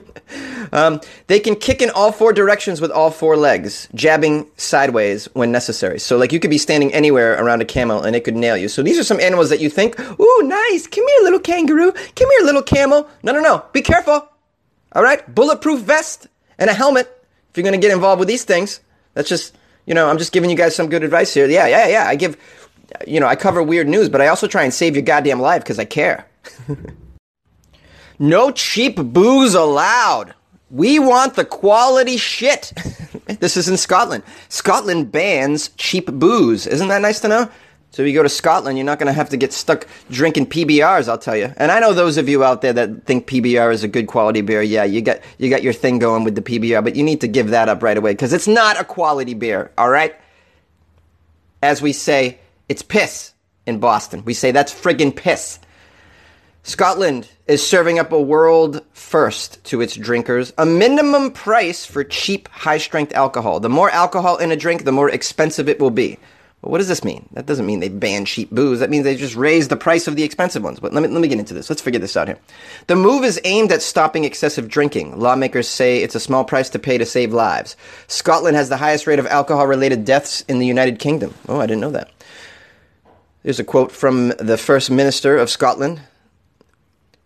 um, 0.71 1.01
they 1.27 1.39
can 1.39 1.55
kick 1.55 1.81
in 1.81 1.89
all 1.89 2.11
four 2.11 2.31
directions 2.31 2.79
with 2.79 2.91
all 2.91 3.11
four 3.11 3.35
legs, 3.35 3.89
jabbing 3.93 4.47
sideways 4.57 5.25
when 5.33 5.51
necessary. 5.51 5.99
So, 5.99 6.17
like, 6.17 6.31
you 6.31 6.39
could 6.39 6.51
be 6.51 6.57
standing 6.57 6.93
anywhere 6.93 7.33
around 7.33 7.61
a 7.61 7.65
camel 7.65 8.03
and 8.03 8.15
it 8.15 8.23
could 8.23 8.35
nail 8.35 8.55
you. 8.55 8.69
So, 8.69 8.83
these 8.83 8.99
are 8.99 9.03
some 9.03 9.19
animals 9.19 9.49
that 9.49 9.59
you 9.59 9.69
think, 9.69 9.99
ooh, 9.99 10.41
nice, 10.43 10.87
come 10.87 11.07
here, 11.07 11.23
little 11.23 11.39
kangaroo, 11.39 11.91
come 11.91 12.29
here, 12.37 12.45
little 12.45 12.63
camel. 12.63 13.09
No, 13.23 13.33
no, 13.33 13.41
no, 13.41 13.65
be 13.73 13.81
careful. 13.81 14.29
All 14.93 15.03
right, 15.03 15.33
bulletproof 15.33 15.81
vest 15.81 16.27
and 16.57 16.69
a 16.69 16.73
helmet 16.73 17.09
if 17.53 17.57
you're 17.57 17.63
going 17.63 17.79
to 17.79 17.87
get 17.87 17.93
involved 17.93 18.19
with 18.19 18.27
these 18.27 18.43
things. 18.43 18.79
That's 19.13 19.29
just, 19.29 19.55
you 19.85 19.93
know, 19.93 20.09
I'm 20.09 20.17
just 20.17 20.31
giving 20.31 20.49
you 20.49 20.55
guys 20.55 20.75
some 20.75 20.89
good 20.89 21.03
advice 21.03 21.33
here. 21.33 21.47
Yeah, 21.47 21.67
yeah, 21.67 21.87
yeah. 21.87 22.07
I 22.07 22.15
give, 22.15 22.37
you 23.07 23.19
know, 23.19 23.27
I 23.27 23.35
cover 23.35 23.61
weird 23.61 23.87
news, 23.87 24.09
but 24.09 24.21
I 24.21 24.27
also 24.27 24.47
try 24.47 24.63
and 24.63 24.73
save 24.73 24.95
your 24.95 25.03
goddamn 25.03 25.39
life 25.39 25.63
because 25.63 25.79
I 25.79 25.85
care. 25.85 26.27
no 28.19 28.51
cheap 28.51 28.95
booze 28.97 29.53
allowed. 29.53 30.33
We 30.69 30.97
want 30.97 31.35
the 31.35 31.45
quality 31.45 32.17
shit. 32.17 32.73
this 33.39 33.57
is 33.57 33.69
in 33.69 33.77
Scotland. 33.77 34.23
Scotland 34.49 35.11
bans 35.11 35.69
cheap 35.77 36.07
booze. 36.07 36.65
Isn't 36.65 36.87
that 36.87 37.01
nice 37.01 37.19
to 37.19 37.27
know? 37.27 37.49
So 37.93 38.01
if 38.01 38.07
you 38.07 38.15
go 38.15 38.23
to 38.23 38.29
Scotland, 38.29 38.75
you're 38.75 38.85
not 38.85 38.97
going 38.97 39.07
to 39.07 39.13
have 39.13 39.29
to 39.29 39.37
get 39.37 39.53
stuck 39.53 39.87
drinking 40.09 40.47
PBRs, 40.47 41.07
I'll 41.07 41.19
tell 41.19 41.37
you. 41.37 41.53
And 41.57 41.71
I 41.71 41.79
know 41.79 41.93
those 41.93 42.17
of 42.17 42.27
you 42.27 42.43
out 42.43 42.63
there 42.63 42.73
that 42.73 43.05
think 43.05 43.27
PBR 43.27 43.71
is 43.71 43.83
a 43.83 43.87
good 43.87 44.07
quality 44.07 44.41
beer. 44.41 44.63
Yeah, 44.63 44.83
you 44.83 45.01
got 45.01 45.19
you 45.37 45.47
got 45.47 45.61
your 45.61 45.73
thing 45.73 45.99
going 45.99 46.23
with 46.23 46.33
the 46.33 46.41
PBR, 46.41 46.83
but 46.83 46.95
you 46.95 47.03
need 47.03 47.21
to 47.21 47.27
give 47.27 47.51
that 47.51 47.69
up 47.69 47.83
right 47.83 47.95
away 47.95 48.13
because 48.13 48.33
it's 48.33 48.47
not 48.47 48.81
a 48.81 48.83
quality 48.83 49.35
beer. 49.35 49.71
All 49.77 49.91
right. 49.91 50.15
As 51.61 51.83
we 51.83 51.93
say, 51.93 52.39
it's 52.67 52.81
piss 52.81 53.31
in 53.67 53.79
Boston. 53.79 54.25
We 54.25 54.33
say 54.33 54.49
that's 54.51 54.73
friggin' 54.73 55.15
piss. 55.15 55.59
Scotland 56.63 57.29
is 57.45 57.65
serving 57.65 57.99
up 57.99 58.11
a 58.11 58.19
world 58.19 58.81
first 58.93 59.63
to 59.65 59.81
its 59.81 59.95
drinkers 59.95 60.51
a 60.57 60.65
minimum 60.65 61.29
price 61.29 61.85
for 61.85 62.03
cheap, 62.03 62.47
high 62.47 62.79
strength 62.79 63.13
alcohol. 63.13 63.59
The 63.59 63.69
more 63.69 63.91
alcohol 63.91 64.37
in 64.37 64.51
a 64.51 64.55
drink, 64.55 64.83
the 64.83 64.91
more 64.91 65.11
expensive 65.11 65.69
it 65.69 65.79
will 65.79 65.91
be. 65.91 66.17
But 66.63 66.69
what 66.69 66.77
does 66.77 66.87
this 66.87 67.03
mean? 67.03 67.27
That 67.33 67.45
doesn't 67.45 67.65
mean 67.65 67.81
they 67.81 67.89
ban 67.89 68.23
cheap 68.23 68.49
booze. 68.49 68.79
That 68.79 68.89
means 68.89 69.03
they 69.03 69.17
just 69.17 69.35
raise 69.35 69.67
the 69.67 69.75
price 69.75 70.07
of 70.07 70.15
the 70.15 70.23
expensive 70.23 70.63
ones. 70.63 70.79
But 70.79 70.93
let 70.93 71.03
me, 71.03 71.09
let 71.09 71.19
me 71.19 71.27
get 71.27 71.37
into 71.37 71.53
this. 71.53 71.69
Let's 71.69 71.81
figure 71.81 71.99
this 71.99 72.15
out 72.15 72.29
here. 72.29 72.39
The 72.87 72.95
move 72.95 73.25
is 73.25 73.37
aimed 73.43 73.73
at 73.73 73.81
stopping 73.81 74.23
excessive 74.23 74.69
drinking. 74.69 75.19
Lawmakers 75.19 75.67
say 75.67 75.97
it's 75.97 76.15
a 76.15 76.21
small 76.21 76.45
price 76.45 76.69
to 76.69 76.79
pay 76.79 76.97
to 76.97 77.05
save 77.05 77.33
lives. 77.33 77.75
Scotland 78.07 78.55
has 78.55 78.69
the 78.69 78.77
highest 78.77 79.07
rate 79.07 79.19
of 79.19 79.27
alcohol 79.27 79.67
related 79.67 80.05
deaths 80.05 80.39
in 80.47 80.59
the 80.59 80.65
United 80.65 80.99
Kingdom. 80.99 81.33
Oh, 81.49 81.59
I 81.59 81.65
didn't 81.65 81.81
know 81.81 81.91
that. 81.91 82.11
There's 83.43 83.59
a 83.59 83.65
quote 83.65 83.91
from 83.91 84.29
the 84.39 84.57
First 84.57 84.89
Minister 84.89 85.35
of 85.35 85.49
Scotland. 85.49 85.99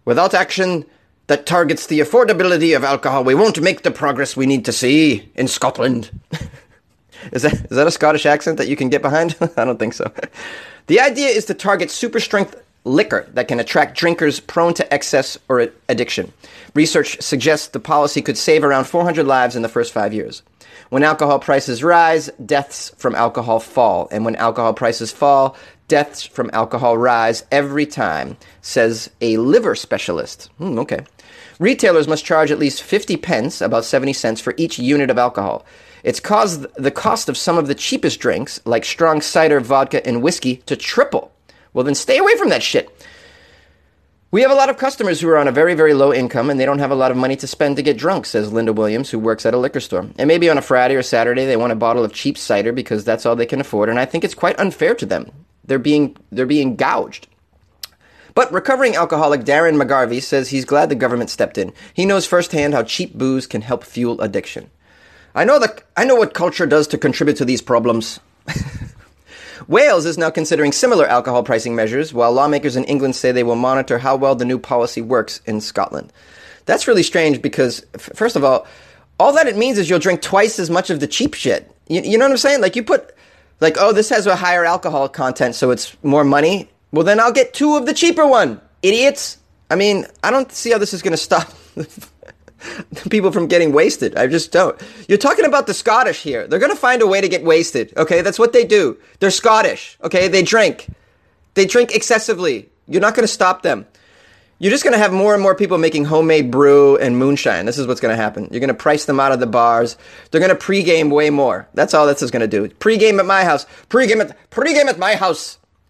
Without 0.03 0.33
action 0.33 0.83
that 1.27 1.45
targets 1.45 1.85
the 1.85 1.99
affordability 1.99 2.75
of 2.75 2.83
alcohol, 2.83 3.23
we 3.23 3.35
won't 3.35 3.61
make 3.61 3.83
the 3.83 3.91
progress 3.91 4.35
we 4.35 4.47
need 4.47 4.65
to 4.65 4.71
see 4.71 5.29
in 5.35 5.47
Scotland. 5.47 6.09
Is 7.31 7.43
that 7.43 7.53
is 7.53 7.77
that 7.77 7.87
a 7.87 7.91
Scottish 7.91 8.25
accent 8.25 8.57
that 8.57 8.67
you 8.67 8.75
can 8.75 8.89
get 8.89 9.01
behind? 9.01 9.35
I 9.57 9.65
don't 9.65 9.79
think 9.79 9.93
so. 9.93 10.11
The 10.87 10.99
idea 10.99 11.29
is 11.29 11.45
to 11.45 11.53
target 11.53 11.91
super 11.91 12.19
strength 12.19 12.55
liquor 12.83 13.27
that 13.33 13.47
can 13.47 13.59
attract 13.59 13.97
drinkers 13.97 14.39
prone 14.39 14.73
to 14.75 14.93
excess 14.93 15.37
or 15.49 15.67
addiction. 15.89 16.31
Research 16.73 17.21
suggests 17.21 17.67
the 17.67 17.79
policy 17.79 18.21
could 18.21 18.37
save 18.37 18.63
around 18.63 18.85
400 18.85 19.27
lives 19.27 19.55
in 19.55 19.61
the 19.61 19.69
first 19.69 19.91
5 19.91 20.13
years. 20.13 20.41
When 20.89 21.03
alcohol 21.03 21.39
prices 21.39 21.83
rise, 21.83 22.29
deaths 22.45 22.93
from 22.97 23.13
alcohol 23.13 23.59
fall, 23.59 24.07
and 24.09 24.23
when 24.23 24.37
alcohol 24.37 24.73
prices 24.73 25.11
fall, 25.11 25.57
deaths 25.89 26.23
from 26.23 26.49
alcohol 26.53 26.97
rise 26.97 27.43
every 27.51 27.85
time, 27.85 28.37
says 28.61 29.09
a 29.19 29.35
liver 29.37 29.75
specialist. 29.75 30.49
Hmm, 30.57 30.79
okay. 30.79 31.05
Retailers 31.59 32.07
must 32.07 32.25
charge 32.25 32.51
at 32.51 32.59
least 32.59 32.83
50 32.83 33.17
pence, 33.17 33.61
about 33.61 33.83
70 33.83 34.13
cents, 34.13 34.39
for 34.39 34.53
each 34.57 34.79
unit 34.79 35.09
of 35.09 35.17
alcohol. 35.17 35.65
It's 36.03 36.19
caused 36.19 36.65
the 36.75 36.91
cost 36.91 37.29
of 37.29 37.37
some 37.37 37.57
of 37.57 37.67
the 37.67 37.75
cheapest 37.75 38.19
drinks, 38.19 38.59
like 38.65 38.85
strong 38.85 39.21
cider, 39.21 39.59
vodka, 39.59 40.05
and 40.05 40.21
whiskey, 40.21 40.57
to 40.67 40.75
triple. 40.75 41.31
Well, 41.73 41.83
then 41.83 41.95
stay 41.95 42.17
away 42.17 42.35
from 42.37 42.49
that 42.49 42.63
shit. 42.63 42.89
We 44.29 44.41
have 44.41 44.51
a 44.51 44.55
lot 44.55 44.69
of 44.69 44.77
customers 44.77 45.21
who 45.21 45.29
are 45.29 45.37
on 45.37 45.47
a 45.47 45.53
very, 45.53 45.73
very 45.73 45.93
low 45.93 46.13
income 46.13 46.49
and 46.49 46.59
they 46.59 46.65
don't 46.65 46.79
have 46.79 46.91
a 46.91 46.95
lot 46.95 47.11
of 47.11 47.17
money 47.17 47.37
to 47.37 47.47
spend 47.47 47.77
to 47.77 47.81
get 47.81 47.97
drunk, 47.97 48.25
says 48.25 48.51
Linda 48.51 48.73
Williams, 48.73 49.09
who 49.09 49.19
works 49.19 49.45
at 49.45 49.53
a 49.53 49.57
liquor 49.57 49.79
store. 49.79 50.05
And 50.17 50.27
maybe 50.27 50.49
on 50.49 50.57
a 50.57 50.61
Friday 50.61 50.95
or 50.95 51.01
Saturday 51.01 51.45
they 51.45 51.55
want 51.55 51.71
a 51.71 51.77
bottle 51.77 52.03
of 52.03 52.11
cheap 52.11 52.37
cider 52.37 52.73
because 52.73 53.05
that's 53.05 53.25
all 53.25 53.37
they 53.37 53.45
can 53.45 53.61
afford, 53.61 53.87
and 53.87 53.97
I 53.97 54.03
think 54.05 54.25
it's 54.25 54.33
quite 54.33 54.59
unfair 54.59 54.95
to 54.95 55.05
them. 55.05 55.31
They're 55.63 55.79
being 55.79 56.17
they're 56.29 56.45
being 56.45 56.75
gouged. 56.75 57.27
But 58.33 58.51
recovering 58.51 58.95
alcoholic 58.95 59.41
Darren 59.41 59.81
McGarvey 59.81 60.21
says 60.21 60.49
he's 60.49 60.65
glad 60.65 60.89
the 60.89 60.95
government 60.95 61.29
stepped 61.29 61.57
in. 61.57 61.71
He 61.93 62.05
knows 62.05 62.25
firsthand 62.25 62.73
how 62.73 62.83
cheap 62.83 63.13
booze 63.13 63.47
can 63.47 63.61
help 63.61 63.83
fuel 63.83 64.19
addiction. 64.21 64.69
I 65.37 65.43
know 65.43 65.59
that 65.59 65.83
I 65.95 66.03
know 66.03 66.15
what 66.15 66.33
culture 66.33 66.65
does 66.65 66.87
to 66.87 66.97
contribute 66.97 67.37
to 67.37 67.45
these 67.45 67.61
problems. 67.61 68.19
Wales 69.67 70.07
is 70.07 70.17
now 70.17 70.31
considering 70.31 70.71
similar 70.71 71.05
alcohol 71.05 71.43
pricing 71.43 71.75
measures, 71.75 72.11
while 72.11 72.31
lawmakers 72.31 72.75
in 72.75 72.85
England 72.85 73.15
say 73.15 73.31
they 73.31 73.43
will 73.43 73.55
monitor 73.55 73.99
how 73.99 74.15
well 74.15 74.33
the 74.33 74.45
new 74.45 74.57
policy 74.57 74.99
works 74.99 75.39
in 75.45 75.61
Scotland. 75.61 76.11
That's 76.65 76.87
really 76.87 77.03
strange 77.03 77.39
because, 77.39 77.85
f- 77.93 78.09
first 78.15 78.35
of 78.35 78.43
all, 78.43 78.65
all 79.19 79.31
that 79.33 79.45
it 79.45 79.55
means 79.55 79.77
is 79.77 79.87
you'll 79.87 79.99
drink 79.99 80.23
twice 80.23 80.57
as 80.57 80.71
much 80.71 80.89
of 80.89 81.01
the 81.01 81.07
cheap 81.07 81.35
shit. 81.35 81.71
You, 81.87 82.01
you 82.01 82.17
know 82.17 82.25
what 82.25 82.31
I'm 82.31 82.37
saying? 82.37 82.61
Like 82.61 82.75
you 82.75 82.81
put, 82.81 83.13
like, 83.59 83.77
oh, 83.79 83.93
this 83.93 84.09
has 84.09 84.25
a 84.25 84.35
higher 84.35 84.65
alcohol 84.65 85.07
content, 85.07 85.53
so 85.53 85.69
it's 85.69 85.95
more 86.01 86.23
money. 86.23 86.67
Well, 86.91 87.05
then 87.05 87.19
I'll 87.19 87.31
get 87.31 87.53
two 87.53 87.75
of 87.75 87.85
the 87.85 87.93
cheaper 87.93 88.25
one, 88.25 88.59
idiots. 88.81 89.37
I 89.69 89.75
mean, 89.75 90.07
I 90.23 90.31
don't 90.31 90.51
see 90.51 90.71
how 90.71 90.79
this 90.79 90.95
is 90.95 91.03
going 91.03 91.11
to 91.11 91.17
stop 91.17 91.53
people 93.09 93.31
from 93.31 93.47
getting 93.47 93.71
wasted. 93.71 94.15
I 94.15 94.27
just 94.27 94.51
don't. 94.51 94.79
You're 95.07 95.17
talking 95.17 95.45
about 95.45 95.67
the 95.67 95.73
Scottish 95.73 96.23
here. 96.23 96.47
They're 96.47 96.59
going 96.59 96.71
to 96.71 96.77
find 96.77 97.01
a 97.01 97.07
way 97.07 97.21
to 97.21 97.29
get 97.29 97.43
wasted. 97.43 97.93
Okay, 97.97 98.21
that's 98.21 98.39
what 98.39 98.53
they 98.53 98.65
do. 98.65 98.97
They're 99.19 99.31
Scottish. 99.31 99.97
Okay, 100.03 100.27
they 100.27 100.43
drink. 100.43 100.87
They 101.53 101.65
drink 101.65 101.93
excessively. 101.93 102.69
You're 102.87 103.01
not 103.01 103.15
going 103.15 103.23
to 103.23 103.33
stop 103.33 103.61
them. 103.61 103.85
You're 104.59 104.71
just 104.71 104.83
going 104.83 104.93
to 104.93 104.99
have 104.99 105.13
more 105.13 105.35
and 105.35 105.43
more 105.43 105.53
people 105.53 105.77
making 105.77 106.05
homemade 106.05 106.49
brew 106.49 106.97
and 106.97 107.17
moonshine. 107.17 107.65
This 107.65 107.77
is 107.77 107.85
what's 107.85 108.01
going 108.01 108.15
to 108.15 108.21
happen. 108.21 108.47
You're 108.49 108.59
going 108.59 108.69
to 108.69 108.73
price 108.73 109.05
them 109.05 109.19
out 109.19 109.31
of 109.31 109.39
the 109.39 109.45
bars. 109.45 109.97
They're 110.31 110.41
going 110.41 110.55
to 110.55 110.55
pregame 110.55 111.11
way 111.11 111.29
more. 111.29 111.67
That's 111.75 111.93
all 111.93 112.07
this 112.07 112.23
is 112.23 112.31
going 112.31 112.41
to 112.41 112.47
do. 112.47 112.67
Pregame 112.75 113.19
at 113.19 113.25
my 113.27 113.43
house. 113.43 113.67
Pregame 113.89 114.21
at 114.21 114.49
pregame 114.49 114.85
at 114.85 114.97
my 114.97 115.13
house. 115.15 115.59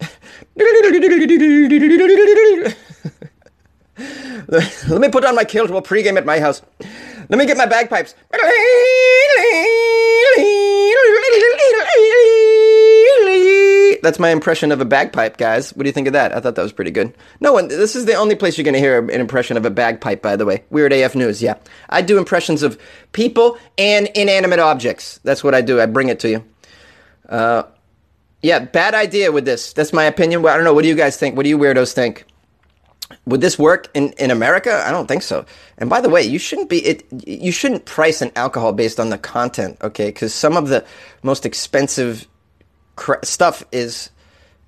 Let 4.48 5.00
me 5.00 5.08
put 5.08 5.24
on 5.24 5.34
my 5.34 5.44
kilt. 5.44 5.70
We'll 5.70 5.82
pregame 5.82 6.16
at 6.16 6.26
my 6.26 6.38
house. 6.38 6.62
Let 7.28 7.38
me 7.38 7.46
get 7.46 7.56
my 7.56 7.66
bagpipes. 7.66 8.14
That's 14.02 14.18
my 14.18 14.30
impression 14.30 14.72
of 14.72 14.80
a 14.80 14.84
bagpipe, 14.84 15.36
guys. 15.36 15.74
What 15.74 15.82
do 15.82 15.88
you 15.88 15.92
think 15.92 16.06
of 16.06 16.12
that? 16.12 16.34
I 16.34 16.40
thought 16.40 16.54
that 16.54 16.62
was 16.62 16.72
pretty 16.72 16.92
good. 16.92 17.14
No 17.40 17.52
one. 17.52 17.68
This 17.68 17.96
is 17.96 18.06
the 18.06 18.14
only 18.14 18.36
place 18.36 18.56
you're 18.56 18.64
going 18.64 18.74
to 18.74 18.80
hear 18.80 18.98
an 18.98 19.10
impression 19.10 19.56
of 19.56 19.66
a 19.66 19.70
bagpipe. 19.70 20.22
By 20.22 20.36
the 20.36 20.46
way, 20.46 20.64
Weird 20.70 20.92
AF 20.92 21.14
News. 21.14 21.42
Yeah, 21.42 21.56
I 21.90 22.00
do 22.02 22.16
impressions 22.16 22.62
of 22.62 22.78
people 23.12 23.58
and 23.76 24.06
inanimate 24.14 24.60
objects. 24.60 25.18
That's 25.24 25.42
what 25.42 25.54
I 25.54 25.60
do. 25.60 25.80
I 25.80 25.86
bring 25.86 26.08
it 26.08 26.20
to 26.20 26.30
you. 26.30 26.44
Uh, 27.28 27.64
yeah, 28.40 28.60
bad 28.60 28.94
idea 28.94 29.32
with 29.32 29.44
this. 29.44 29.72
That's 29.72 29.92
my 29.92 30.04
opinion. 30.04 30.46
I 30.46 30.54
don't 30.54 30.64
know. 30.64 30.72
What 30.74 30.82
do 30.82 30.88
you 30.88 30.94
guys 30.94 31.16
think? 31.16 31.36
What 31.36 31.42
do 31.42 31.48
you 31.50 31.58
weirdos 31.58 31.92
think? 31.92 32.24
Would 33.26 33.40
this 33.40 33.58
work 33.58 33.88
in, 33.94 34.12
in 34.12 34.30
America? 34.30 34.82
I 34.86 34.90
don't 34.90 35.06
think 35.06 35.22
so. 35.22 35.46
And 35.78 35.88
by 35.88 36.00
the 36.00 36.08
way, 36.08 36.22
you 36.22 36.38
shouldn't 36.38 36.68
be 36.68 36.84
it. 36.84 37.06
You 37.26 37.52
shouldn't 37.52 37.84
price 37.84 38.20
an 38.22 38.32
alcohol 38.36 38.72
based 38.72 39.00
on 39.00 39.10
the 39.10 39.18
content, 39.18 39.78
okay? 39.82 40.06
Because 40.06 40.34
some 40.34 40.56
of 40.56 40.68
the 40.68 40.84
most 41.22 41.46
expensive 41.46 42.26
stuff 43.22 43.64
is 43.72 44.10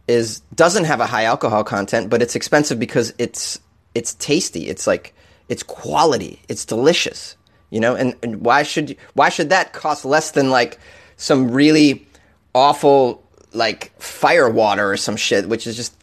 is 0.09 0.41
doesn't 0.55 0.85
have 0.85 1.01
a 1.01 1.07
high 1.07 1.25
alcohol 1.25 1.65
content, 1.65 2.11
but 2.11 2.23
it's 2.23 2.35
expensive 2.35 2.79
because 2.79 3.13
it's 3.19 3.61
it's 3.95 4.15
tasty. 4.15 4.69
It's 4.69 4.87
like 4.87 5.15
it's 5.49 5.63
quality. 5.63 6.41
It's 6.49 6.65
delicious, 6.65 7.37
you 7.71 7.81
know. 7.81 7.95
And, 7.95 8.15
and 8.23 8.43
why 8.43 8.63
should 8.63 8.97
why 9.15 9.29
should 9.29 9.51
that 9.51 9.73
cost 9.73 10.05
less 10.05 10.31
than 10.31 10.51
like 10.51 10.79
some 11.17 11.51
really 11.51 12.07
awful 12.55 13.23
like 13.53 13.93
fire 14.01 14.49
water 14.49 14.91
or 14.91 14.97
some 14.97 15.17
shit, 15.17 15.49
which 15.49 15.67
is 15.67 15.77
just 15.77 15.95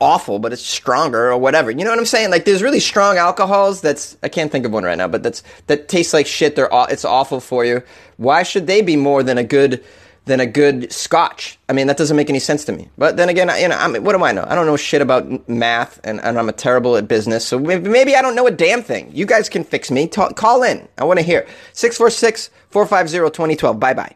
awful, 0.00 0.38
but 0.38 0.52
it's 0.52 0.62
stronger 0.62 1.30
or 1.30 1.38
whatever. 1.38 1.70
You 1.70 1.84
know 1.84 1.90
what 1.90 1.98
I'm 1.98 2.06
saying? 2.06 2.30
Like 2.30 2.44
there's 2.44 2.62
really 2.62 2.80
strong 2.80 3.16
alcohols 3.16 3.80
that's 3.80 4.16
I 4.22 4.28
can't 4.28 4.50
think 4.50 4.64
of 4.64 4.72
one 4.72 4.84
right 4.84 4.98
now, 4.98 5.08
but 5.08 5.22
that's 5.22 5.42
that 5.66 5.88
tastes 5.88 6.12
like 6.12 6.26
shit. 6.26 6.56
They're 6.56 6.68
it's 6.88 7.04
awful 7.04 7.40
for 7.40 7.64
you. 7.64 7.82
Why 8.16 8.42
should 8.42 8.66
they 8.66 8.82
be 8.82 8.96
more 8.96 9.22
than 9.22 9.38
a 9.38 9.44
good 9.44 9.82
than 10.26 10.40
a 10.40 10.46
good 10.46 10.92
scotch? 10.92 11.58
I 11.68 11.72
mean, 11.72 11.88
that 11.88 11.96
doesn't 11.96 12.16
make 12.16 12.30
any 12.30 12.38
sense 12.38 12.64
to 12.66 12.72
me. 12.72 12.88
But 12.96 13.16
then 13.16 13.28
again, 13.28 13.50
you 13.60 13.68
know, 13.68 13.76
I 13.76 13.88
mean, 13.88 14.04
what 14.04 14.16
do 14.16 14.24
I 14.24 14.32
know? 14.32 14.46
I 14.48 14.54
don't 14.54 14.66
know 14.66 14.76
shit 14.76 15.02
about 15.02 15.48
math, 15.48 16.00
and, 16.04 16.20
and 16.20 16.38
I'm 16.38 16.48
a 16.48 16.52
terrible 16.52 16.96
at 16.96 17.08
business. 17.08 17.44
So 17.46 17.58
maybe, 17.58 17.88
maybe 17.88 18.14
I 18.14 18.22
don't 18.22 18.36
know 18.36 18.46
a 18.46 18.52
damn 18.52 18.82
thing. 18.82 19.10
You 19.12 19.26
guys 19.26 19.48
can 19.48 19.64
fix 19.64 19.90
me. 19.90 20.06
Call 20.08 20.62
in. 20.62 20.88
I 20.98 21.04
want 21.04 21.18
to 21.18 21.24
hear 21.24 21.46
646 21.72 22.50
450 22.70 23.18
2012. 23.30 23.80
Bye 23.80 23.94
bye. 23.94 24.14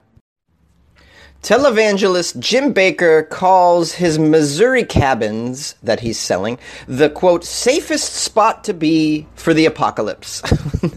Televangelist 1.42 2.38
Jim 2.40 2.74
Bakker 2.74 3.28
calls 3.28 3.92
his 3.92 4.18
Missouri 4.18 4.84
cabins 4.84 5.76
that 5.82 6.00
he's 6.00 6.18
selling 6.18 6.58
the 6.88 7.08
quote 7.08 7.44
safest 7.44 8.14
spot 8.14 8.64
to 8.64 8.74
be 8.74 9.26
for 9.36 9.54
the 9.54 9.64
apocalypse. 9.64 10.42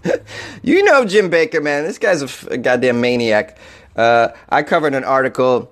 you 0.63 0.83
know 0.83 1.05
Jim 1.05 1.29
Bakker, 1.29 1.61
man. 1.61 1.83
This 1.83 1.99
guy's 1.99 2.21
a, 2.21 2.25
f- 2.25 2.47
a 2.47 2.57
goddamn 2.57 2.99
maniac. 2.99 3.57
Uh, 3.95 4.29
I 4.49 4.63
covered 4.63 4.95
an 4.95 5.03
article 5.03 5.71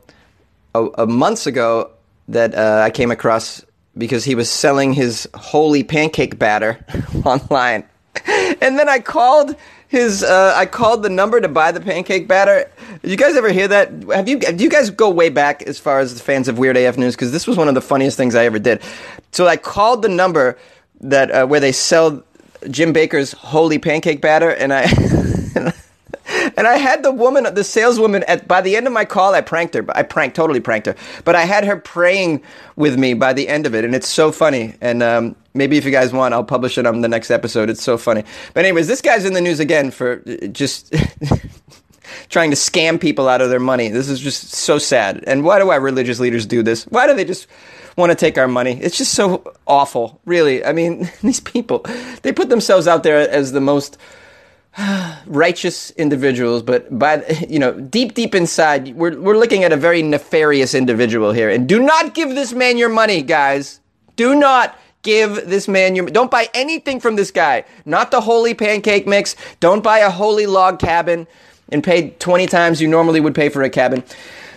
a, 0.76 0.86
a 1.00 1.08
months 1.08 1.48
ago 1.48 1.92
that 2.28 2.54
uh, 2.54 2.82
I 2.86 2.92
came 2.92 3.10
across 3.10 3.66
because 3.98 4.24
he 4.24 4.36
was 4.36 4.50
selling 4.52 4.94
his 4.94 5.28
holy 5.34 5.84
pancake 5.84 6.38
batter 6.38 6.86
online, 7.26 7.84
and 8.62 8.78
then 8.78 8.88
I 8.88 9.00
called 9.00 9.56
his 9.90 10.24
uh, 10.24 10.54
I 10.56 10.68
called 10.68 11.02
the 11.02 11.10
number 11.10 11.42
to 11.42 11.48
buy 11.48 11.72
the 11.72 11.82
pancake 11.82 12.28
batter. 12.28 12.70
Did 13.02 13.10
you 13.10 13.18
guys 13.18 13.36
ever 13.36 13.52
hear 13.52 13.68
that? 13.70 13.92
Have 14.14 14.30
you 14.30 14.40
do 14.40 14.64
you 14.64 14.70
guys 14.70 14.92
go 14.92 15.10
way 15.10 15.30
back 15.30 15.64
as 15.64 15.80
far 15.80 16.00
as 16.00 16.14
the 16.14 16.22
fans 16.22 16.48
of 16.48 16.60
Weird 16.60 16.78
AF 16.78 16.96
News? 16.96 17.16
Because 17.16 17.32
this 17.32 17.48
was 17.48 17.58
one 17.58 17.68
of 17.68 17.74
the 17.74 17.82
funniest 17.82 18.16
things 18.16 18.36
I 18.36 18.46
ever 18.46 18.60
did. 18.60 18.84
So 19.32 19.48
I 19.48 19.58
called 19.58 20.04
the 20.04 20.10
number 20.10 20.60
that 21.02 21.32
uh, 21.32 21.48
where 21.48 21.60
they 21.60 21.72
sell 21.72 22.24
Jim 22.70 22.94
Bakker's 22.94 23.32
holy 23.32 23.80
pancake 23.80 24.22
batter, 24.22 24.52
and 24.52 24.72
I. 24.72 24.88
And 26.60 26.68
I 26.68 26.76
had 26.76 27.04
the 27.04 27.12
woman, 27.14 27.48
the 27.54 27.64
saleswoman, 27.64 28.24
at 28.24 28.46
by 28.46 28.60
the 28.60 28.76
end 28.76 28.86
of 28.86 28.92
my 28.92 29.06
call, 29.06 29.34
I 29.34 29.40
pranked 29.40 29.76
her. 29.76 29.86
I 29.96 30.04
pranked, 30.04 30.36
totally 30.36 30.60
pranked 30.60 30.88
her. 30.88 30.96
But 31.24 31.38
I 31.38 31.46
had 31.46 31.64
her 31.64 31.78
praying 31.78 32.44
with 32.76 33.00
me 33.00 33.14
by 33.14 33.32
the 33.32 33.48
end 33.48 33.66
of 33.66 33.74
it, 33.74 33.86
and 33.86 33.96
it's 33.96 34.10
so 34.10 34.30
funny. 34.30 34.76
And 34.82 35.02
um, 35.02 35.38
maybe 35.54 35.78
if 35.78 35.86
you 35.86 35.92
guys 35.92 36.12
want, 36.12 36.34
I'll 36.34 36.44
publish 36.44 36.78
it 36.78 36.86
on 36.86 37.00
the 37.00 37.08
next 37.08 37.32
episode. 37.32 37.70
It's 37.70 37.82
so 37.82 37.98
funny. 37.98 38.26
But 38.54 38.66
anyways, 38.66 38.90
this 38.90 39.02
guy's 39.02 39.24
in 39.24 39.32
the 39.32 39.40
news 39.40 39.62
again 39.62 39.90
for 39.90 40.22
uh, 40.28 40.48
just 40.48 40.94
trying 42.30 42.50
to 42.50 42.58
scam 42.58 43.00
people 43.00 43.30
out 43.30 43.40
of 43.40 43.50
their 43.50 43.62
money. 43.62 43.88
This 43.88 44.10
is 44.10 44.20
just 44.20 44.50
so 44.50 44.80
sad. 44.80 45.24
And 45.28 45.46
why 45.46 45.60
do 45.60 45.70
our 45.70 45.80
religious 45.80 46.20
leaders 46.20 46.46
do 46.46 46.62
this? 46.62 46.84
Why 46.88 47.08
do 47.08 47.14
they 47.14 47.24
just 47.24 47.48
want 47.96 48.12
to 48.12 48.18
take 48.18 48.38
our 48.38 48.50
money? 48.50 48.78
It's 48.82 48.98
just 48.98 49.14
so 49.14 49.54
awful, 49.66 50.20
really. 50.26 50.66
I 50.66 50.74
mean, 50.74 51.10
these 51.24 51.40
people, 51.40 51.86
they 52.22 52.34
put 52.34 52.50
themselves 52.50 52.86
out 52.86 53.04
there 53.04 53.30
as 53.30 53.54
the 53.54 53.62
most 53.62 53.98
righteous 55.26 55.92
individuals, 55.92 56.64
but 56.64 56.98
by 56.98 57.26
you 57.50 57.60
know, 57.60 57.74
deep 57.80 58.14
deep 58.14 58.36
inside, 58.36 58.96
we're 58.96 59.20
we're 59.20 59.38
looking 59.38 59.64
at 59.64 59.72
a 59.72 59.78
very 59.78 60.02
nefarious 60.02 60.74
individual 60.74 61.32
here. 61.32 61.50
And 61.50 61.68
do 61.68 61.82
not 61.82 62.14
give 62.14 62.30
this 62.30 62.54
man 62.54 62.78
your 62.78 62.90
money, 62.90 63.22
guys. 63.22 63.80
Do 64.16 64.36
not 64.36 64.78
give 65.02 65.50
this 65.50 65.68
man 65.68 65.96
your 65.96 66.06
don't 66.08 66.32
buy 66.32 66.50
anything 66.54 67.00
from 67.00 67.16
this 67.16 67.32
guy. 67.32 67.66
Not 67.86 68.12
the 68.12 68.22
holy 68.22 68.54
pancake 68.54 69.08
mix. 69.08 69.36
Don't 69.60 69.84
buy 69.84 70.00
a 70.00 70.10
holy 70.10 70.46
log 70.46 70.80
cabin 70.80 71.28
and 71.72 71.84
pay 71.84 72.10
20 72.12 72.48
times 72.48 72.82
you 72.82 72.88
normally 72.88 73.20
would 73.20 73.36
pay 73.36 73.50
for 73.50 73.62
a 73.64 73.70
cabin. 73.70 74.04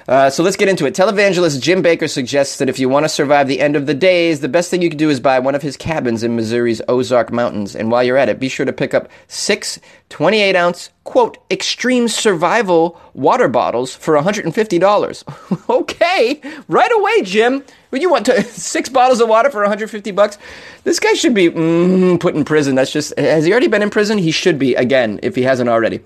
Uh, 0.08 0.30
so 0.30 0.42
let's 0.42 0.56
get 0.56 0.68
into 0.68 0.86
it. 0.86 0.94
Televangelist 0.94 1.60
Jim 1.60 1.82
Bakker 1.82 2.10
suggests 2.10 2.58
that 2.58 2.68
if 2.68 2.78
you 2.78 2.88
want 2.88 3.04
to 3.04 3.08
survive 3.08 3.48
the 3.48 3.60
end 3.60 3.76
of 3.76 3.86
the 3.86 3.94
days, 3.94 4.40
the 4.40 4.48
best 4.48 4.70
thing 4.70 4.82
you 4.82 4.88
can 4.88 4.98
do 4.98 5.10
is 5.10 5.20
buy 5.20 5.38
one 5.38 5.54
of 5.54 5.62
his 5.62 5.76
cabins 5.76 6.22
in 6.22 6.34
Missouri's 6.36 6.82
Ozark 6.88 7.32
Mountains. 7.32 7.76
And 7.76 7.90
while 7.90 8.02
you're 8.02 8.16
at 8.16 8.28
it, 8.28 8.40
be 8.40 8.48
sure 8.48 8.66
to 8.66 8.72
pick 8.72 8.94
up 8.94 9.08
six 9.28 9.78
28 10.08 10.54
ounce, 10.56 10.90
quote, 11.04 11.38
extreme 11.50 12.06
survival 12.06 13.00
water 13.14 13.48
bottles 13.48 13.94
for 13.94 14.14
$150. 14.14 15.68
okay, 15.70 16.40
right 16.68 16.92
away, 16.92 17.22
Jim. 17.22 17.64
Would 17.90 18.02
you 18.02 18.10
want 18.10 18.26
to, 18.26 18.42
six 18.44 18.88
bottles 18.88 19.20
of 19.20 19.28
water 19.28 19.50
for 19.50 19.60
150 19.60 20.10
bucks? 20.10 20.36
This 20.84 21.00
guy 21.00 21.14
should 21.14 21.34
be 21.34 21.48
mm, 21.48 22.20
put 22.20 22.34
in 22.34 22.44
prison. 22.44 22.74
That's 22.74 22.92
just, 22.92 23.18
has 23.18 23.44
he 23.44 23.52
already 23.52 23.68
been 23.68 23.82
in 23.82 23.90
prison? 23.90 24.18
He 24.18 24.32
should 24.32 24.58
be 24.58 24.74
again 24.74 25.20
if 25.22 25.34
he 25.34 25.42
hasn't 25.42 25.70
already. 25.70 26.00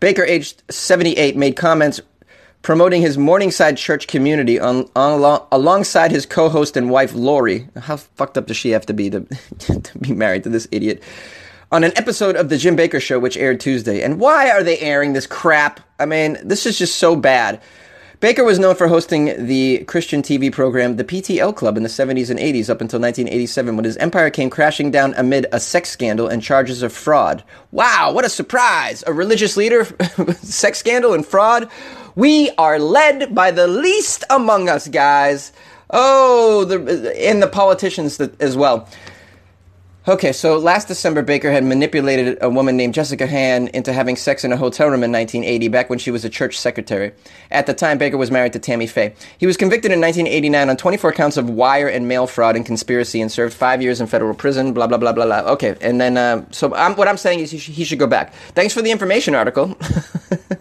Bakker, 0.00 0.28
aged 0.28 0.62
78, 0.68 1.36
made 1.36 1.56
comments 1.56 2.00
promoting 2.66 3.00
his 3.00 3.16
Morningside 3.16 3.76
church 3.76 4.08
community 4.08 4.58
on, 4.58 4.90
on, 4.96 5.40
alongside 5.52 6.10
his 6.10 6.26
co-host 6.26 6.76
and 6.76 6.90
wife 6.90 7.14
Lori. 7.14 7.68
How 7.76 7.96
fucked 7.96 8.36
up 8.36 8.48
does 8.48 8.56
she 8.56 8.70
have 8.70 8.84
to 8.86 8.92
be 8.92 9.08
to, 9.08 9.20
to 9.60 9.98
be 10.00 10.12
married 10.12 10.42
to 10.42 10.48
this 10.48 10.66
idiot? 10.72 11.00
On 11.70 11.84
an 11.84 11.92
episode 11.94 12.34
of 12.34 12.48
the 12.48 12.58
Jim 12.58 12.76
Bakker 12.76 13.00
Show, 13.00 13.20
which 13.20 13.36
aired 13.36 13.60
Tuesday. 13.60 14.02
And 14.02 14.18
why 14.18 14.50
are 14.50 14.64
they 14.64 14.80
airing 14.80 15.12
this 15.12 15.28
crap? 15.28 15.78
I 16.00 16.06
mean, 16.06 16.38
this 16.42 16.66
is 16.66 16.76
just 16.76 16.96
so 16.96 17.14
bad. 17.14 17.62
Bakker 18.18 18.44
was 18.44 18.58
known 18.58 18.74
for 18.74 18.88
hosting 18.88 19.46
the 19.46 19.84
Christian 19.84 20.20
TV 20.22 20.50
program 20.50 20.96
The 20.96 21.04
PTL 21.04 21.54
Club 21.54 21.76
in 21.76 21.84
the 21.84 21.88
70s 21.88 22.30
and 22.30 22.40
80s 22.40 22.68
up 22.68 22.80
until 22.80 22.98
1987 22.98 23.76
when 23.76 23.84
his 23.84 23.96
empire 23.98 24.30
came 24.30 24.50
crashing 24.50 24.90
down 24.90 25.14
amid 25.16 25.46
a 25.52 25.60
sex 25.60 25.90
scandal 25.90 26.26
and 26.26 26.42
charges 26.42 26.82
of 26.82 26.92
fraud. 26.92 27.44
Wow, 27.70 28.10
what 28.12 28.24
a 28.24 28.28
surprise! 28.28 29.04
A 29.06 29.12
religious 29.12 29.56
leader, 29.56 29.84
sex 30.42 30.78
scandal, 30.80 31.12
and 31.12 31.24
fraud? 31.24 31.70
We 32.16 32.50
are 32.56 32.78
led 32.78 33.34
by 33.34 33.50
the 33.50 33.66
least 33.68 34.24
among 34.30 34.70
us, 34.70 34.88
guys. 34.88 35.52
Oh, 35.90 36.64
the, 36.64 37.14
and 37.28 37.42
the 37.42 37.46
politicians 37.46 38.18
as 38.20 38.56
well. 38.56 38.88
Okay, 40.08 40.32
so 40.32 40.56
last 40.56 40.86
December, 40.86 41.22
Bakker 41.22 41.50
had 41.50 41.64
manipulated 41.64 42.38
a 42.40 42.48
woman 42.48 42.76
named 42.76 42.94
Jessica 42.94 43.26
Hahn 43.26 43.66
into 43.68 43.92
having 43.92 44.14
sex 44.14 44.44
in 44.44 44.52
a 44.52 44.56
hotel 44.56 44.86
room 44.86 45.02
in 45.02 45.10
1980, 45.10 45.66
back 45.68 45.90
when 45.90 45.98
she 45.98 46.12
was 46.12 46.24
a 46.24 46.30
church 46.30 46.56
secretary. 46.58 47.12
At 47.50 47.66
the 47.66 47.74
time, 47.74 47.98
Bakker 47.98 48.16
was 48.16 48.30
married 48.30 48.52
to 48.52 48.60
Tammy 48.60 48.86
Faye. 48.86 49.14
He 49.36 49.46
was 49.46 49.56
convicted 49.56 49.90
in 49.90 50.00
1989 50.00 50.70
on 50.70 50.76
24 50.76 51.12
counts 51.12 51.36
of 51.36 51.50
wire 51.50 51.88
and 51.88 52.06
mail 52.06 52.28
fraud 52.28 52.54
and 52.54 52.64
conspiracy 52.64 53.20
and 53.20 53.32
served 53.32 53.52
five 53.52 53.82
years 53.82 54.00
in 54.00 54.06
federal 54.06 54.32
prison, 54.32 54.72
blah, 54.72 54.86
blah, 54.86 54.96
blah, 54.96 55.12
blah, 55.12 55.26
blah. 55.26 55.52
Okay, 55.52 55.76
and 55.80 56.00
then, 56.00 56.16
uh, 56.16 56.46
so 56.52 56.72
I'm, 56.74 56.94
what 56.94 57.08
I'm 57.08 57.18
saying 57.18 57.40
is 57.40 57.50
he, 57.50 57.58
sh- 57.58 57.70
he 57.70 57.84
should 57.84 57.98
go 57.98 58.06
back. 58.06 58.32
Thanks 58.54 58.72
for 58.72 58.82
the 58.82 58.92
information 58.92 59.34
article. 59.34 59.76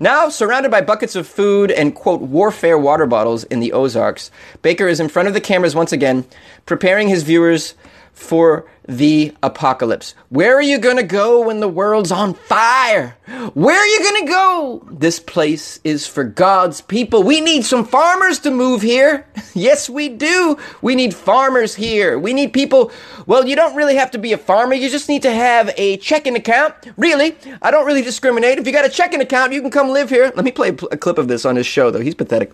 now, 0.00 0.28
surrounded 0.28 0.70
by 0.70 0.80
buckets 0.80 1.16
of 1.16 1.26
food 1.26 1.70
and, 1.70 1.94
quote, 1.94 2.20
warfare 2.20 2.78
water 2.78 3.06
bottles 3.06 3.44
in 3.44 3.60
the 3.60 3.72
Ozarks, 3.72 4.30
Bakker 4.62 4.90
is 4.90 5.00
in 5.00 5.08
front 5.08 5.28
of 5.28 5.34
the 5.34 5.40
cameras 5.40 5.74
once 5.74 5.92
again, 5.92 6.24
preparing 6.66 7.08
his 7.08 7.22
viewers 7.22 7.74
for 8.16 8.66
the 8.88 9.32
apocalypse. 9.42 10.14
Where 10.30 10.56
are 10.56 10.62
you 10.62 10.78
going 10.78 10.96
to 10.96 11.02
go 11.02 11.46
when 11.46 11.60
the 11.60 11.68
world's 11.68 12.10
on 12.10 12.32
fire? 12.32 13.10
Where 13.52 13.78
are 13.78 13.86
you 13.86 14.02
going 14.02 14.26
to 14.26 14.32
go? 14.32 14.88
This 14.90 15.20
place 15.20 15.78
is 15.84 16.06
for 16.06 16.24
God's 16.24 16.80
people. 16.80 17.22
We 17.22 17.42
need 17.42 17.66
some 17.66 17.84
farmers 17.84 18.38
to 18.40 18.50
move 18.50 18.82
here. 18.82 19.26
Yes, 19.56 19.88
we 19.88 20.10
do. 20.10 20.58
We 20.82 20.94
need 20.94 21.14
farmers 21.14 21.74
here. 21.74 22.18
We 22.18 22.34
need 22.34 22.52
people. 22.52 22.92
Well, 23.24 23.48
you 23.48 23.56
don't 23.56 23.74
really 23.74 23.96
have 23.96 24.10
to 24.10 24.18
be 24.18 24.34
a 24.34 24.38
farmer. 24.38 24.74
You 24.74 24.90
just 24.90 25.08
need 25.08 25.22
to 25.22 25.32
have 25.32 25.72
a 25.78 25.96
checking 25.96 26.36
account. 26.36 26.74
Really, 26.98 27.34
I 27.62 27.70
don't 27.70 27.86
really 27.86 28.02
discriminate. 28.02 28.58
If 28.58 28.66
you 28.66 28.72
got 28.74 28.84
a 28.84 28.90
checking 28.90 29.22
account, 29.22 29.54
you 29.54 29.62
can 29.62 29.70
come 29.70 29.88
live 29.88 30.10
here. 30.10 30.30
Let 30.36 30.44
me 30.44 30.52
play 30.52 30.68
a 30.68 30.96
clip 30.98 31.16
of 31.16 31.28
this 31.28 31.46
on 31.46 31.56
his 31.56 31.64
show, 31.64 31.90
though. 31.90 32.00
He's 32.00 32.14
pathetic. 32.14 32.52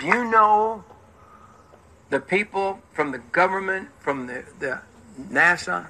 Do 0.00 0.06
you 0.06 0.28
know 0.32 0.82
the 2.12 2.20
people 2.20 2.78
from 2.92 3.10
the 3.10 3.18
government, 3.18 3.88
from 4.00 4.26
the, 4.26 4.44
the 4.58 4.78
NASA, 5.18 5.86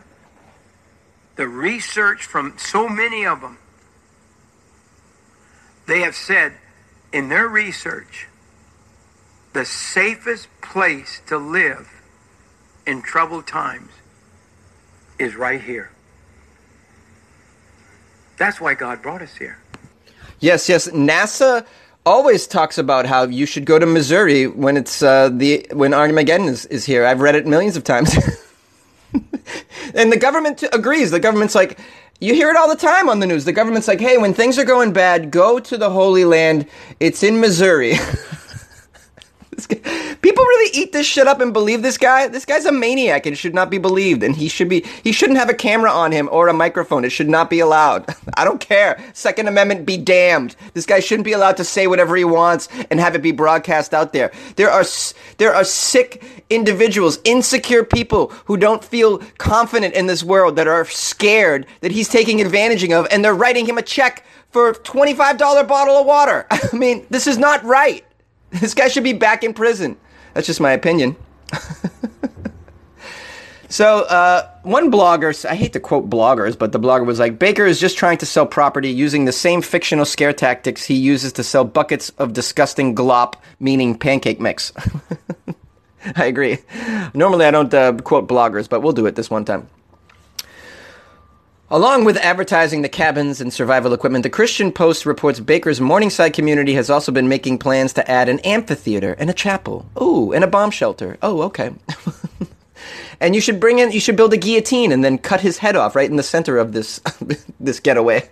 the 1.35 1.49
research 1.49 2.25
from 2.25 2.57
so 2.57 2.89
many 2.89 3.27
of 3.27 3.41
them, 3.41 3.59
they 5.89 6.03
have 6.03 6.15
said 6.15 6.53
in 7.13 7.29
their 7.29 7.49
research 7.49 8.29
the 9.53 9.65
safest 9.65 10.47
place 10.61 11.21
to 11.27 11.37
live 11.37 11.91
in 12.87 13.03
troubled 13.03 13.49
times 13.49 13.91
is 15.19 15.35
right 15.35 15.61
here. 15.61 15.91
That's 18.37 18.61
why 18.61 18.75
God 18.75 19.03
brought 19.03 19.23
us 19.23 19.35
here. 19.35 19.59
Yes, 20.39 20.69
yes. 20.69 20.87
NASA 20.87 21.67
always 22.05 22.47
talks 22.47 22.79
about 22.79 23.07
how 23.07 23.25
you 23.25 23.47
should 23.47 23.65
go 23.65 23.79
to 23.79 23.87
Missouri 23.87 24.47
when 24.47 24.77
it's 24.77 25.03
uh, 25.03 25.29
the 25.29 25.67
when 25.73 25.95
Armageddon 25.95 26.49
is, 26.49 26.67
is 26.67 26.85
here. 26.85 27.05
I've 27.05 27.21
read 27.21 27.35
it 27.35 27.47
millions 27.47 27.77
of 27.77 27.85
times. 27.85 28.15
and 29.95 30.13
the 30.13 30.19
government 30.19 30.59
t- 30.59 30.69
agrees. 30.73 31.11
The 31.11 31.21
government's 31.21 31.55
like, 31.55 31.79
you 32.21 32.35
hear 32.35 32.51
it 32.51 32.57
all 32.57 32.69
the 32.69 32.77
time 32.77 33.09
on 33.09 33.21
the 33.21 33.27
news. 33.27 33.45
The 33.45 33.53
government's 33.53 33.89
like, 33.89 34.01
hey, 34.01 34.19
when 34.19 34.35
things 34.35 34.59
are 34.59 34.65
going 34.65 34.93
bad, 34.93 35.31
go 35.31 35.59
to 35.59 35.77
the 35.77 35.91
Holy 35.91 36.25
Land. 36.25 36.67
It's 37.01 37.23
in 37.23 37.41
Missouri. 37.41 37.95
People 39.67 40.45
really 40.45 40.79
eat 40.79 40.93
this 40.93 41.07
shit 41.07 41.27
up 41.27 41.41
and 41.41 41.53
believe 41.53 41.83
this 41.83 41.99
guy. 41.99 42.29
This 42.29 42.45
guy's 42.45 42.65
a 42.65 42.73
maniac 42.73 43.27
and 43.27 43.37
should 43.37 43.55
not 43.55 43.71
be 43.71 43.79
believed. 43.79 44.23
And 44.23 44.37
he 44.37 44.49
should 44.49 44.69
be. 44.69 44.85
He 45.03 45.13
shouldn't 45.13 45.39
have 45.39 45.49
a 45.49 45.55
camera 45.55 45.91
on 45.91 46.13
him 46.13 46.29
or 46.31 46.49
a 46.49 46.53
microphone. 46.53 47.05
It 47.05 47.11
should 47.11 47.29
not 47.29 47.51
be 47.51 47.61
allowed. 47.61 48.15
I 48.35 48.45
don't 48.45 48.61
care. 48.61 49.03
Second 49.13 49.49
Amendment 49.49 49.87
be 49.87 49.97
damned. 49.97 50.57
This 50.75 50.87
guy 50.87 51.01
shouldn't 51.01 51.25
be 51.25 51.33
allowed 51.33 51.57
to 51.59 51.65
say 51.65 51.87
whatever 51.87 52.17
he 52.17 52.25
wants 52.25 52.69
and 52.91 53.01
have 53.01 53.15
it 53.15 53.23
be 53.23 53.33
broadcast 53.33 53.95
out 53.95 54.13
there. 54.13 54.33
There 54.57 54.71
are 54.71 54.85
there 55.39 55.55
are 55.55 55.65
sick 55.65 56.23
individuals, 56.51 57.19
insecure 57.25 57.85
people 57.85 58.29
who 58.45 58.57
don't 58.57 58.85
feel 58.85 59.19
confident 59.39 59.95
in 59.95 60.07
this 60.07 60.23
world 60.23 60.57
that 60.57 60.69
are 60.69 60.85
scared 60.85 61.67
that 61.81 61.93
he's 61.93 62.09
taking 62.09 62.41
advantage 62.41 62.83
of, 62.91 63.07
and 63.11 63.25
they're 63.25 63.35
writing 63.35 63.67
him 63.67 63.79
a 63.79 63.83
check 63.83 64.25
for 64.51 64.71
a 64.71 64.75
twenty 64.75 65.15
five 65.15 65.39
dollar 65.39 65.65
bottle 65.65 65.97
of 65.97 66.07
water. 66.07 66.47
I 66.51 66.69
mean, 66.73 67.07
this 67.11 67.27
is 67.27 67.39
not 67.39 67.63
right. 67.65 68.05
This 68.61 68.75
guy 68.75 68.89
should 68.89 69.05
be 69.05 69.15
back 69.15 69.45
in 69.45 69.55
prison. 69.55 69.97
That's 70.35 70.47
just 70.47 70.61
my 70.61 70.73
opinion. 70.73 71.17
so, 73.69 74.01
uh, 74.01 74.51
one 74.63 74.91
blogger, 74.91 75.45
I 75.47 75.55
hate 75.55 75.73
to 75.73 75.81
quote 75.81 76.11
bloggers, 76.11 76.59
but 76.59 76.73
the 76.73 76.79
blogger 76.79 77.07
was 77.07 77.19
like, 77.19 77.39
Bakker 77.39 77.67
is 77.67 77.81
just 77.81 77.97
trying 77.97 78.19
to 78.19 78.27
sell 78.27 78.47
property 78.47 78.91
using 78.91 79.25
the 79.25 79.33
same 79.33 79.63
fictional 79.63 80.05
scare 80.05 80.35
tactics 80.35 80.85
he 80.85 80.95
uses 80.95 81.33
to 81.35 81.43
sell 81.43 81.65
buckets 81.65 82.11
of 82.19 82.35
disgusting 82.35 82.95
glop, 82.95 83.35
meaning 83.59 83.99
pancake 83.99 84.39
mix. 84.39 84.73
I 86.17 86.27
agree. 86.27 86.59
Normally, 87.15 87.47
I 87.47 87.51
don't 87.51 87.73
uh, 87.73 87.95
quote 87.95 88.29
bloggers, 88.29 88.69
but 88.69 88.83
we'll 88.83 88.93
do 88.93 89.07
it 89.07 89.15
this 89.15 89.31
one 89.31 89.47
time. 89.47 89.67
Along 91.73 92.05
with 92.05 92.19
advertising 92.19 92.83
the 92.83 92.89
cabins 92.91 93.41
and 93.41 93.51
survival 93.51 93.95
equipment, 93.95 94.25
the 94.25 94.29
Christian 94.29 94.73
Post 94.73 95.07
reports 95.07 95.41
Bakker's 95.41 95.81
Morningside 95.81 96.35
community 96.35 96.75
has 96.75 96.91
also 96.91 97.11
been 97.11 97.31
making 97.31 97.61
plans 97.61 97.95
to 97.95 98.11
add 98.11 98.29
an 98.29 98.41
amphitheater 98.41 99.15
and 99.15 99.31
a 99.31 99.33
chapel. 99.33 99.87
Ooh, 99.99 100.33
and 100.33 100.45
a 100.45 100.47
bomb 100.47 100.71
shelter. 100.71 101.17
Oh, 101.23 101.41
okay. 101.45 101.73
and 103.21 103.35
you 103.35 103.41
should 103.41 103.59
bring 103.59 103.79
in, 103.79 103.91
you 103.91 104.01
should 104.01 104.17
build 104.17 104.35
a 104.35 104.37
guillotine 104.37 104.93
and 104.93 105.03
then 105.03 105.17
cut 105.17 105.41
his 105.41 105.57
head 105.57 105.75
off 105.75 105.97
right 105.97 106.11
in 106.11 106.17
the 106.17 106.23
center 106.23 106.59
of 106.59 106.75
this 106.75 107.01
this 107.59 107.81
getaway. 107.81 108.29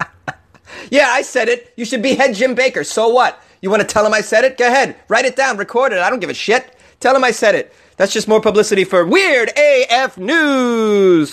yeah, 0.90 1.08
I 1.08 1.20
said 1.20 1.50
it. 1.50 1.70
You 1.76 1.84
should 1.84 2.00
be 2.00 2.14
head 2.14 2.34
Jim 2.34 2.56
Bakker. 2.56 2.86
So 2.86 3.10
what? 3.10 3.42
You 3.60 3.68
want 3.68 3.82
to 3.82 3.86
tell 3.86 4.06
him 4.06 4.14
I 4.14 4.22
said 4.22 4.42
it? 4.42 4.56
Go 4.56 4.66
ahead. 4.66 4.96
Write 5.08 5.26
it 5.26 5.36
down. 5.36 5.58
Record 5.58 5.92
it. 5.92 5.98
I 5.98 6.08
don't 6.08 6.20
give 6.20 6.30
a 6.30 6.34
shit. 6.34 6.74
Tell 6.98 7.14
him 7.14 7.24
I 7.24 7.30
said 7.32 7.54
it. 7.54 7.74
That's 7.98 8.12
just 8.14 8.26
more 8.26 8.40
publicity 8.40 8.84
for 8.84 9.04
Weird 9.04 9.52
AF 9.54 10.16
News. 10.16 11.30